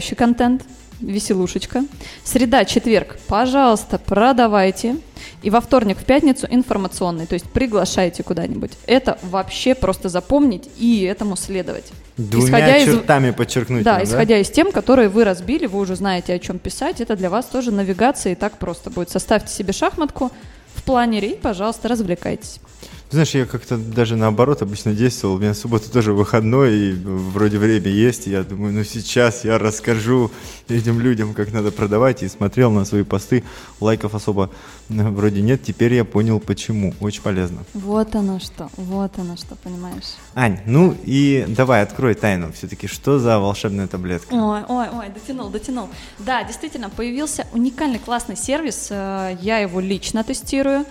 развлекающий 0.00 0.16
контент– 0.16 0.64
веселушечка. 1.00 1.84
Среда, 2.24 2.64
четверг, 2.64 3.16
пожалуйста, 3.26 3.98
продавайте. 3.98 4.96
И 5.42 5.50
во 5.50 5.60
вторник, 5.60 5.98
в 5.98 6.04
пятницу 6.04 6.46
информационный, 6.50 7.26
то 7.26 7.34
есть 7.34 7.46
приглашайте 7.50 8.22
куда-нибудь. 8.22 8.72
Это 8.86 9.18
вообще 9.22 9.74
просто 9.74 10.08
запомнить 10.10 10.68
и 10.78 11.02
этому 11.02 11.36
следовать. 11.36 11.92
Двумя 12.18 12.46
исходя 12.46 12.84
чертами 12.84 13.28
из, 13.30 13.34
подчеркнуть. 13.34 13.82
Да, 13.82 13.96
да, 13.96 14.04
исходя 14.04 14.38
из 14.38 14.50
тем, 14.50 14.72
которые 14.72 15.08
вы 15.08 15.24
разбили, 15.24 15.66
вы 15.66 15.78
уже 15.78 15.96
знаете, 15.96 16.34
о 16.34 16.38
чем 16.38 16.58
писать. 16.58 17.00
Это 17.00 17.16
для 17.16 17.30
вас 17.30 17.46
тоже 17.46 17.70
навигация 17.70 18.32
и 18.32 18.34
так 18.34 18.58
просто 18.58 18.90
будет. 18.90 19.08
Составьте 19.08 19.52
себе 19.52 19.72
шахматку 19.72 20.30
в 20.74 20.82
планере 20.82 21.30
и, 21.30 21.36
пожалуйста, 21.36 21.88
развлекайтесь. 21.88 22.60
Знаешь, 23.10 23.34
я 23.34 23.44
как-то 23.44 23.76
даже 23.76 24.14
наоборот 24.14 24.62
обычно 24.62 24.92
действовал. 24.92 25.34
У 25.34 25.38
меня 25.38 25.52
суббота 25.52 25.90
тоже 25.90 26.12
выходной, 26.12 26.74
и 26.76 26.92
вроде 26.92 27.58
время 27.58 27.88
есть. 27.88 28.28
И 28.28 28.30
я 28.30 28.44
думаю, 28.44 28.72
ну 28.72 28.84
сейчас 28.84 29.44
я 29.44 29.58
расскажу 29.58 30.30
этим 30.68 31.00
людям, 31.00 31.34
как 31.34 31.52
надо 31.52 31.72
продавать. 31.72 32.22
И 32.22 32.28
смотрел 32.28 32.70
на 32.70 32.84
свои 32.84 33.02
посты, 33.02 33.42
лайков 33.80 34.14
особо 34.14 34.48
э, 34.90 35.08
вроде 35.08 35.42
нет. 35.42 35.60
Теперь 35.64 35.94
я 35.94 36.04
понял, 36.04 36.38
почему. 36.38 36.94
Очень 37.00 37.22
полезно. 37.22 37.64
Вот 37.74 38.14
оно 38.14 38.38
что, 38.38 38.70
вот 38.76 39.18
оно 39.18 39.36
что, 39.36 39.56
понимаешь. 39.56 40.14
Ань, 40.36 40.60
ну 40.64 40.96
и 41.04 41.44
давай, 41.48 41.82
открой 41.82 42.14
тайну 42.14 42.52
все-таки. 42.52 42.86
Что 42.86 43.18
за 43.18 43.40
волшебная 43.40 43.88
таблетка? 43.88 44.32
Ой, 44.32 44.62
ой, 44.68 44.86
ой, 44.92 45.06
дотянул, 45.12 45.48
дотянул. 45.50 45.88
Да, 46.20 46.44
действительно, 46.44 46.88
появился 46.90 47.44
уникальный 47.52 47.98
классный 47.98 48.36
сервис. 48.36 48.86
э, 48.90 49.36
Я 49.42 49.58
его 49.58 49.80
лично 49.80 50.22
тестирую. 50.22 50.84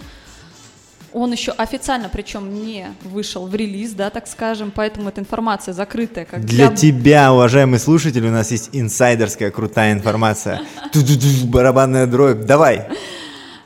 Он 1.13 1.32
еще 1.32 1.51
официально, 1.51 2.10
причем 2.10 2.54
не 2.54 2.88
вышел 3.04 3.48
в 3.48 3.56
релиз, 3.56 3.92
да, 3.94 4.10
так 4.10 4.28
скажем, 4.28 4.72
поэтому 4.74 5.10
эта 5.10 5.22
информация 5.22 5.74
закрытая. 5.74 6.25
Как 6.25 6.46
Для 6.46 6.68
тебя, 6.70 7.34
уважаемый 7.34 7.80
слушатель, 7.80 8.25
у 8.28 8.32
нас 8.32 8.51
есть 8.51 8.70
инсайдерская 8.74 9.51
крутая 9.51 9.94
информация. 9.94 10.62
Барабанная 11.46 12.06
дробь. 12.06 12.46
Давай. 12.46 12.88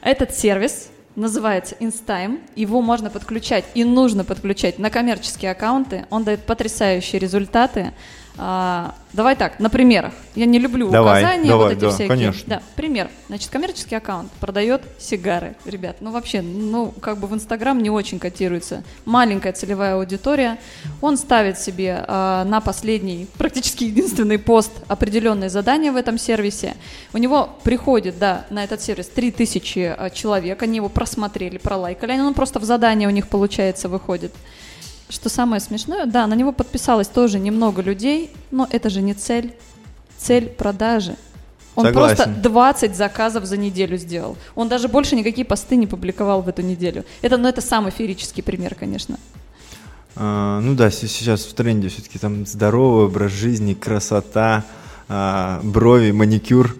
Этот 0.01 0.35
сервис 0.35 0.89
называется 1.15 1.75
InStime. 1.79 2.39
Его 2.55 2.81
можно 2.81 3.09
подключать 3.09 3.65
и 3.73 3.83
нужно 3.83 4.23
подключать 4.23 4.79
на 4.79 4.89
коммерческие 4.89 5.51
аккаунты. 5.51 6.05
Он 6.09 6.23
дает 6.23 6.45
потрясающие 6.45 7.19
результаты. 7.19 7.93
А, 8.35 8.95
давай 9.13 9.35
так, 9.35 9.59
на 9.59 9.69
примерах. 9.69 10.13
Я 10.33 10.45
не 10.47 10.57
люблю 10.57 10.89
Давай, 10.89 11.21
указания 11.21 11.47
давай, 11.47 11.67
вот 11.67 11.73
эти 11.73 11.81
да, 11.81 11.89
всякие. 11.89 12.07
конечно. 12.07 12.43
Да, 12.47 12.61
пример. 12.75 13.09
Значит, 13.27 13.51
коммерческий 13.51 13.95
аккаунт 13.95 14.31
продает 14.33 14.81
сигары, 14.97 15.55
ребят. 15.65 15.97
Ну 15.99 16.11
вообще, 16.11 16.41
ну 16.41 16.91
как 16.99 17.19
бы 17.19 17.27
в 17.27 17.33
Инстаграм 17.35 17.81
не 17.81 17.91
очень 17.91 18.17
котируется. 18.17 18.83
Маленькая 19.05 19.53
целевая 19.53 19.95
аудитория. 19.95 20.57
Он 21.01 21.17
ставит 21.17 21.59
себе 21.59 22.03
а, 22.07 22.43
на 22.45 22.59
последний, 22.59 23.27
практически 23.37 23.83
единственный 23.83 24.39
пост 24.39 24.71
определенные 24.87 25.51
задания 25.51 25.91
в 25.91 25.95
этом 25.95 26.17
сервисе. 26.17 26.75
У 27.13 27.19
него 27.19 27.49
приходит, 27.63 28.17
да, 28.17 28.47
на 28.49 28.63
этот 28.63 28.81
сервис 28.81 29.09
3000 29.09 29.95
а, 29.95 30.09
человек. 30.09 30.63
Они 30.63 30.77
его 30.77 30.89
просмотрели, 30.89 31.59
пролайкали. 31.59 32.19
Он 32.19 32.33
просто 32.33 32.59
в 32.59 32.63
задание 32.63 33.07
у 33.07 33.11
них, 33.11 33.27
получается, 33.27 33.89
выходит. 33.89 34.33
Что 35.13 35.29
самое 35.29 35.59
смешное, 35.61 36.07
да, 36.07 36.25
на 36.25 36.33
него 36.33 36.51
подписалось 36.51 37.07
тоже 37.07 37.37
немного 37.37 37.83
людей, 37.83 38.31
но 38.49 38.67
это 38.71 38.89
же 38.89 38.99
не 39.03 39.13
цель. 39.13 39.53
Цель 40.17 40.49
продажи. 40.49 41.15
Он 41.75 41.85
Согласен. 41.85 42.15
просто 42.15 42.33
20 42.41 42.95
заказов 42.95 43.45
за 43.45 43.57
неделю 43.57 43.97
сделал. 43.97 44.37
Он 44.55 44.69
даже 44.69 44.87
больше 44.87 45.15
никакие 45.15 45.45
посты 45.45 45.75
не 45.75 45.85
публиковал 45.85 46.41
в 46.41 46.49
эту 46.49 46.63
неделю. 46.63 47.05
Это, 47.21 47.37
ну, 47.37 47.47
это 47.47 47.61
самый 47.61 47.91
феерический 47.91 48.41
пример, 48.41 48.73
конечно. 48.73 49.19
А, 50.15 50.59
ну 50.61 50.73
да, 50.73 50.89
сейчас 50.89 51.43
в 51.45 51.53
тренде 51.53 51.89
все-таки 51.89 52.17
там 52.17 52.47
здоровый 52.47 53.05
образ 53.05 53.31
жизни, 53.31 53.75
красота, 53.75 54.65
а, 55.09 55.59
брови, 55.63 56.09
маникюр. 56.11 56.75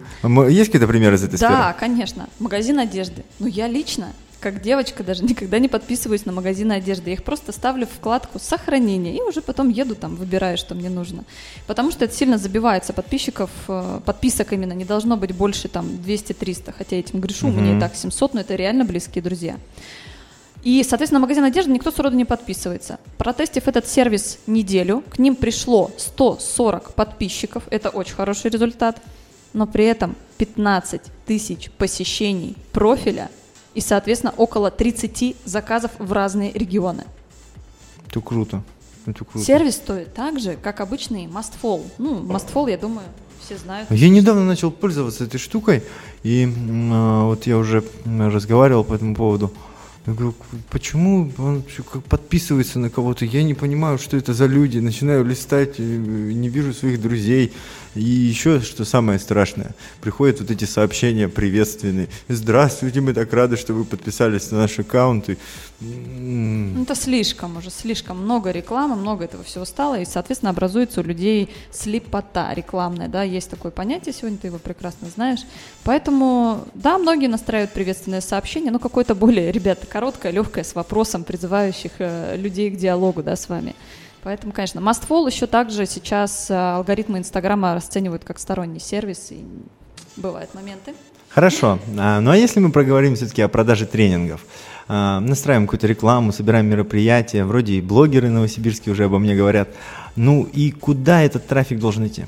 Есть 0.48 0.66
какие-то 0.72 0.88
примеры 0.88 1.14
из 1.14 1.22
этой 1.22 1.38
Да, 1.38 1.46
сферы? 1.48 1.74
конечно. 1.78 2.28
Магазин 2.40 2.80
одежды. 2.80 3.24
Ну, 3.38 3.46
я 3.46 3.68
лично, 3.68 4.12
как 4.44 4.60
девочка, 4.60 5.02
даже 5.02 5.24
никогда 5.30 5.58
не 5.58 5.68
подписываюсь 5.68 6.26
на 6.26 6.32
магазины 6.32 6.74
одежды. 6.74 7.10
Я 7.10 7.14
их 7.14 7.24
просто 7.24 7.50
ставлю 7.50 7.86
в 7.86 7.90
вкладку 7.90 8.38
сохранения 8.38 9.16
и 9.16 9.22
уже 9.22 9.40
потом 9.40 9.70
еду 9.70 9.94
там, 9.94 10.16
выбираю, 10.16 10.58
что 10.58 10.74
мне 10.74 10.90
нужно. 10.90 11.24
Потому 11.66 11.90
что 11.90 12.04
это 12.04 12.14
сильно 12.14 12.36
забивается 12.36 12.92
подписчиков, 12.92 13.50
э, 13.68 14.00
подписок 14.04 14.52
именно 14.52 14.74
не 14.74 14.84
должно 14.84 15.16
быть 15.16 15.34
больше 15.34 15.68
там 15.68 15.86
200-300, 15.86 16.74
хотя 16.76 16.96
этим 16.96 17.20
грешу, 17.20 17.48
меня 17.48 17.70
Мгм. 17.70 17.78
и 17.78 17.80
так 17.80 17.96
700, 17.96 18.34
но 18.34 18.40
это 18.40 18.54
реально 18.54 18.84
близкие 18.84 19.22
друзья. 19.22 19.56
И, 20.62 20.82
соответственно, 20.82 21.20
магазин 21.20 21.44
одежды 21.44 21.72
никто 21.72 21.90
сроду 21.90 22.16
не 22.16 22.26
подписывается. 22.26 22.98
Протестив 23.16 23.66
этот 23.68 23.88
сервис 23.88 24.38
неделю, 24.46 25.02
к 25.10 25.18
ним 25.18 25.36
пришло 25.36 25.90
140 25.96 26.92
подписчиков, 26.94 27.62
это 27.70 27.88
очень 27.88 28.14
хороший 28.14 28.50
результат, 28.50 29.00
но 29.54 29.66
при 29.66 29.86
этом 29.86 30.16
15 30.36 31.00
тысяч 31.26 31.70
посещений 31.70 32.56
профиля 32.72 33.30
и, 33.74 33.80
соответственно, 33.80 34.32
около 34.36 34.70
30 34.70 35.36
заказов 35.44 35.90
в 35.98 36.12
разные 36.12 36.52
регионы. 36.52 37.04
Это 38.08 38.20
круто. 38.20 38.62
Это 39.06 39.24
круто. 39.24 39.44
Сервис 39.44 39.76
стоит 39.76 40.14
так 40.14 40.40
же, 40.40 40.56
как 40.56 40.80
обычный 40.80 41.26
Mastfall. 41.26 41.82
Ну, 41.98 42.20
Mastfall, 42.22 42.70
я 42.70 42.78
думаю, 42.78 43.06
все 43.44 43.58
знают. 43.58 43.90
Я 43.90 44.08
недавно 44.08 44.44
начал 44.44 44.70
пользоваться 44.70 45.24
этой 45.24 45.38
штукой, 45.38 45.82
и 46.22 46.48
а, 46.92 47.24
вот 47.26 47.46
я 47.46 47.58
уже 47.58 47.84
разговаривал 48.06 48.84
по 48.84 48.94
этому 48.94 49.14
поводу. 49.14 49.52
Я 50.06 50.12
говорю, 50.12 50.34
почему 50.70 51.30
он 51.38 51.64
подписывается 52.10 52.78
на 52.78 52.90
кого-то? 52.90 53.24
Я 53.24 53.42
не 53.42 53.54
понимаю, 53.54 53.98
что 53.98 54.18
это 54.18 54.34
за 54.34 54.44
люди. 54.44 54.78
Начинаю 54.78 55.24
листать, 55.24 55.76
э, 55.78 55.82
не 55.82 56.50
вижу 56.50 56.74
своих 56.74 57.00
друзей. 57.00 57.52
И 57.94 58.02
еще, 58.02 58.60
что 58.60 58.84
самое 58.84 59.18
страшное, 59.18 59.74
приходят 60.00 60.40
вот 60.40 60.50
эти 60.50 60.64
сообщения 60.64 61.28
приветственные. 61.28 62.08
Здравствуйте, 62.28 63.00
мы 63.00 63.14
так 63.14 63.32
рады, 63.32 63.56
что 63.56 63.72
вы 63.72 63.84
подписались 63.84 64.50
на 64.50 64.58
наш 64.58 64.78
аккаунт. 64.78 65.30
И, 65.30 65.38
м, 65.80 66.74
Ну, 66.74 66.82
Это 66.82 66.94
слишком 66.96 67.56
уже, 67.56 67.70
слишком 67.70 68.18
много 68.22 68.50
рекламы, 68.50 68.96
много 68.96 69.24
этого 69.24 69.44
всего 69.44 69.64
стало, 69.64 70.00
и, 70.00 70.04
соответственно, 70.04 70.50
образуется 70.50 71.00
у 71.00 71.04
людей 71.04 71.48
слепота 71.72 72.52
рекламная, 72.52 73.08
да, 73.08 73.22
есть 73.22 73.48
такое 73.48 73.70
понятие 73.70 74.12
сегодня, 74.12 74.38
ты 74.38 74.48
его 74.48 74.58
прекрасно 74.58 75.08
знаешь. 75.14 75.40
Поэтому, 75.84 76.66
да, 76.74 76.98
многие 76.98 77.28
настраивают 77.28 77.72
приветственное 77.72 78.20
сообщение, 78.20 78.72
но 78.72 78.78
какое-то 78.78 79.14
более, 79.14 79.52
ребята, 79.52 79.86
короткое, 79.94 80.32
легкое, 80.32 80.64
с 80.64 80.74
вопросом, 80.74 81.22
призывающих 81.22 81.92
э, 82.00 82.36
людей 82.36 82.68
к 82.72 82.76
диалогу, 82.76 83.22
да, 83.22 83.36
с 83.36 83.48
вами. 83.48 83.76
Поэтому, 84.24 84.52
конечно, 84.52 84.80
Mastfall 84.80 85.30
еще 85.30 85.46
также 85.46 85.86
сейчас 85.86 86.50
э, 86.50 86.54
алгоритмы 86.54 87.18
Инстаграма 87.18 87.76
расценивают 87.76 88.24
как 88.24 88.40
сторонний 88.40 88.80
сервис, 88.80 89.28
и 89.30 89.44
бывают 90.16 90.52
моменты. 90.52 90.94
Хорошо. 91.28 91.78
А, 91.96 92.18
ну 92.18 92.32
а 92.32 92.36
если 92.36 92.58
мы 92.58 92.72
проговорим 92.72 93.14
все-таки 93.14 93.42
о 93.42 93.48
продаже 93.48 93.86
тренингов? 93.86 94.44
А, 94.88 95.20
настраиваем 95.20 95.68
какую-то 95.68 95.86
рекламу, 95.86 96.32
собираем 96.32 96.66
мероприятия, 96.66 97.44
вроде 97.44 97.74
и 97.74 97.80
блогеры 97.80 98.30
новосибирские 98.30 98.94
уже 98.94 99.04
обо 99.04 99.20
мне 99.20 99.36
говорят. 99.36 99.68
Ну 100.16 100.42
и 100.42 100.72
куда 100.72 101.22
этот 101.22 101.46
трафик 101.46 101.78
должен 101.78 102.04
идти? 102.04 102.24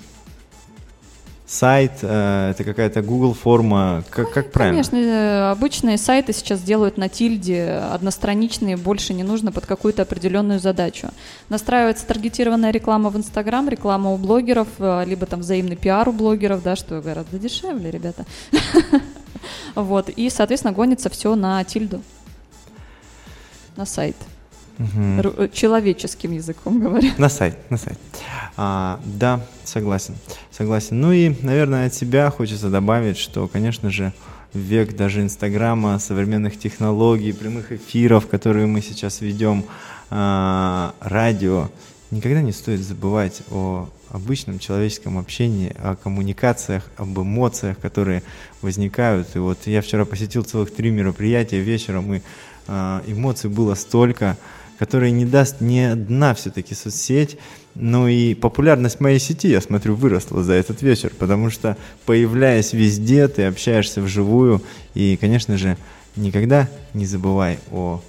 Сайт, 1.46 1.92
э, 2.02 2.50
это 2.50 2.64
какая-то 2.64 3.02
Google 3.02 3.32
форма, 3.32 4.02
как, 4.10 4.32
как 4.32 4.50
правильно? 4.50 4.82
Конечно, 4.82 4.96
э, 4.96 5.50
обычные 5.52 5.96
сайты 5.96 6.32
сейчас 6.32 6.60
делают 6.60 6.96
на 6.96 7.08
тильде, 7.08 7.82
одностраничные, 7.92 8.76
больше 8.76 9.14
не 9.14 9.22
нужно 9.22 9.52
под 9.52 9.64
какую-то 9.64 10.02
определенную 10.02 10.58
задачу. 10.58 11.10
Настраивается 11.48 12.04
таргетированная 12.04 12.72
реклама 12.72 13.10
в 13.10 13.16
Инстаграм, 13.16 13.68
реклама 13.68 14.10
у 14.10 14.16
блогеров, 14.16 14.66
э, 14.80 15.04
либо 15.06 15.24
там 15.26 15.40
взаимный 15.40 15.76
пиар 15.76 16.08
у 16.08 16.12
блогеров, 16.12 16.64
да, 16.64 16.74
что 16.74 17.00
гораздо 17.00 17.38
дешевле, 17.38 17.90
ребята. 17.90 18.24
Вот, 19.76 20.08
и, 20.08 20.28
соответственно, 20.30 20.72
гонится 20.72 21.10
все 21.10 21.36
на 21.36 21.62
тильду, 21.62 22.02
на 23.76 23.84
сайт. 23.84 24.16
Э, 24.78 25.48
Человеческим 25.52 26.32
языком 26.32 26.80
говоря. 26.80 27.10
На 27.18 27.28
сайт, 27.28 27.58
на 27.70 27.76
сайт. 27.76 27.98
А, 28.56 29.00
да, 29.04 29.40
согласен, 29.64 30.14
согласен. 30.50 31.00
Ну 31.00 31.12
и, 31.12 31.34
наверное, 31.42 31.86
от 31.86 31.94
себя 31.94 32.30
хочется 32.30 32.70
добавить, 32.70 33.16
что, 33.16 33.48
конечно 33.48 33.90
же, 33.90 34.12
век 34.52 34.96
даже 34.96 35.22
Инстаграма, 35.22 35.98
современных 35.98 36.58
технологий, 36.58 37.32
прямых 37.32 37.72
эфиров, 37.72 38.26
которые 38.28 38.66
мы 38.66 38.80
сейчас 38.80 39.20
ведем, 39.20 39.64
а, 40.10 40.94
радио, 41.00 41.68
никогда 42.10 42.40
не 42.40 42.52
стоит 42.52 42.80
забывать 42.80 43.42
о 43.50 43.88
обычном 44.10 44.58
человеческом 44.58 45.18
общении, 45.18 45.74
о 45.78 45.96
коммуникациях, 45.96 46.84
об 46.96 47.18
эмоциях, 47.18 47.78
которые 47.78 48.22
возникают. 48.62 49.34
И 49.34 49.38
вот 49.38 49.66
я 49.66 49.82
вчера 49.82 50.04
посетил 50.04 50.44
целых 50.44 50.72
три 50.72 50.90
мероприятия 50.90 51.60
вечером, 51.60 52.14
и 52.14 52.20
а, 52.68 53.02
эмоций 53.06 53.50
было 53.50 53.74
столько, 53.74 54.36
которые 54.78 55.12
не 55.12 55.24
даст 55.24 55.60
ни 55.60 55.78
одна 55.78 56.34
все-таки 56.34 56.74
соцсеть. 56.74 57.38
Ну 57.74 58.08
и 58.08 58.34
популярность 58.34 59.00
моей 59.00 59.18
сети, 59.18 59.48
я 59.48 59.60
смотрю, 59.60 59.94
выросла 59.94 60.42
за 60.42 60.54
этот 60.54 60.82
вечер, 60.82 61.12
потому 61.18 61.50
что, 61.50 61.76
появляясь 62.06 62.72
везде, 62.72 63.28
ты 63.28 63.44
общаешься 63.44 64.00
вживую. 64.00 64.62
И, 64.94 65.18
конечно 65.20 65.58
же, 65.58 65.76
никогда 66.16 66.68
не 66.94 67.06
забывай 67.06 67.58
о 67.70 68.00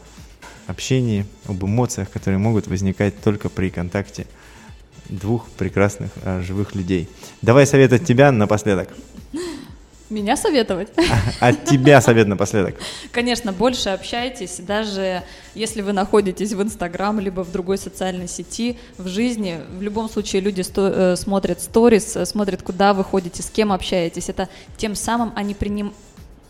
общении, 0.68 1.26
об 1.46 1.64
эмоциях, 1.64 2.10
которые 2.10 2.40
могут 2.40 2.68
возникать 2.68 3.20
только 3.22 3.50
при 3.50 3.70
контакте 3.70 4.26
двух 5.10 5.48
прекрасных 5.50 6.12
а, 6.24 6.42
живых 6.42 6.76
людей. 6.76 7.10
Давай 7.42 7.66
совет 7.66 7.94
от 7.94 8.06
тебя 8.06 8.32
напоследок. 8.32 8.90
Меня 10.10 10.38
советовать? 10.38 10.88
От 11.42 11.66
тебя 11.66 12.00
совет 12.00 12.28
напоследок. 12.28 12.76
Конечно, 13.12 13.52
больше 13.52 13.90
общайтесь, 13.90 14.58
даже 14.60 15.24
если 15.54 15.82
вы 15.82 15.92
находитесь 15.92 16.54
в 16.54 16.62
Инстаграм, 16.62 17.20
либо 17.20 17.44
в 17.44 17.52
другой 17.52 17.78
социальной 17.78 18.30
сети, 18.30 18.78
в 18.98 19.08
жизни. 19.08 19.60
В 19.70 19.82
любом 19.82 20.10
случае 20.10 20.42
люди 20.42 20.62
сто- 20.62 20.88
э, 20.88 21.16
смотрят 21.18 21.62
сторис, 21.62 22.16
э, 22.16 22.26
смотрят, 22.26 22.62
куда 22.62 22.94
вы 22.94 23.04
ходите, 23.04 23.44
с 23.44 23.50
кем 23.50 23.74
общаетесь. 23.74 24.30
Это 24.30 24.48
тем 24.78 24.96
самым 24.96 25.34
они 25.36 25.54
приним... 25.54 25.94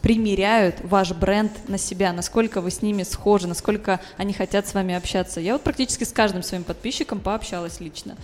примеряют 0.01 0.75
ваш 0.83 1.11
бренд 1.13 1.51
на 1.67 1.79
себя, 1.79 2.13
насколько 2.13 2.61
вы 2.61 2.69
с 2.69 2.83
ними 2.83 3.01
схожи, 3.01 3.47
насколько 3.47 3.99
они 4.17 4.33
хотят 4.33 4.67
с 4.67 4.75
вами 4.75 4.93
общаться. 4.93 5.41
Я 5.41 5.53
вот 5.53 5.63
практически 5.63 6.03
с 6.03 6.11
каждым 6.11 6.43
своим 6.43 6.63
подписчиком 6.63 7.19
пообщалась 7.19 7.79
лично. 7.79 8.15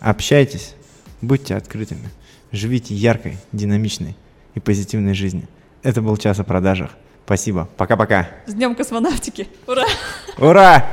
Общайтесь, 0.00 0.74
будьте 1.22 1.54
открытыми, 1.56 2.10
живите 2.52 2.94
яркой, 2.94 3.38
динамичной 3.52 4.16
и 4.54 4.60
позитивной 4.60 5.14
жизнью. 5.14 5.48
Это 5.82 6.02
был 6.02 6.16
час 6.16 6.40
о 6.40 6.44
продажах. 6.44 6.90
Спасибо. 7.24 7.68
Пока-пока. 7.76 8.28
С 8.46 8.54
Днем 8.54 8.74
космонавтики. 8.74 9.48
Ура! 9.66 9.84
Ура! 10.38 10.84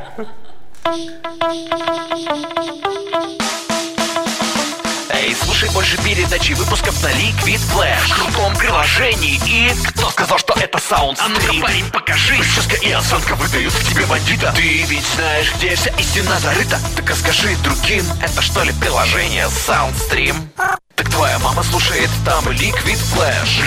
Эй, 5.09 5.35
слушай 5.35 5.69
больше 5.73 5.95
передачи 6.03 6.53
выпусков 6.53 7.01
на 7.03 7.07
Liquid 7.07 7.61
Flash 7.71 8.07
В 8.07 8.15
крутом 8.15 8.55
приложении 8.57 9.39
и... 9.47 9.71
Кто 9.87 10.09
сказал, 10.09 10.37
что 10.37 10.53
это 10.59 10.79
саунд 10.79 11.19
А 11.21 11.29
ну-ка, 11.29 11.53
парень, 11.61 11.85
покажи 11.91 12.35
Прическа 12.35 12.75
и 12.85 12.91
осанка 12.91 13.35
выдают 13.35 13.71
в 13.71 13.89
тебе 13.89 14.05
бандита 14.05 14.51
Ты 14.55 14.83
ведь 14.83 15.05
знаешь, 15.15 15.53
где 15.55 15.75
вся 15.75 15.91
истина 15.91 16.37
зарыта 16.39 16.79
Так 16.97 17.09
а 17.11 17.15
скажи 17.15 17.55
другим, 17.63 18.03
это 18.21 18.41
что 18.41 18.63
ли 18.63 18.73
приложение 18.81 19.45
Soundstream? 19.45 20.35
Так 20.95 21.09
твоя 21.09 21.39
мама 21.39 21.63
слушает 21.63 22.09
там 22.23 22.47
Liquid 22.49 22.99
Flash 23.13 23.61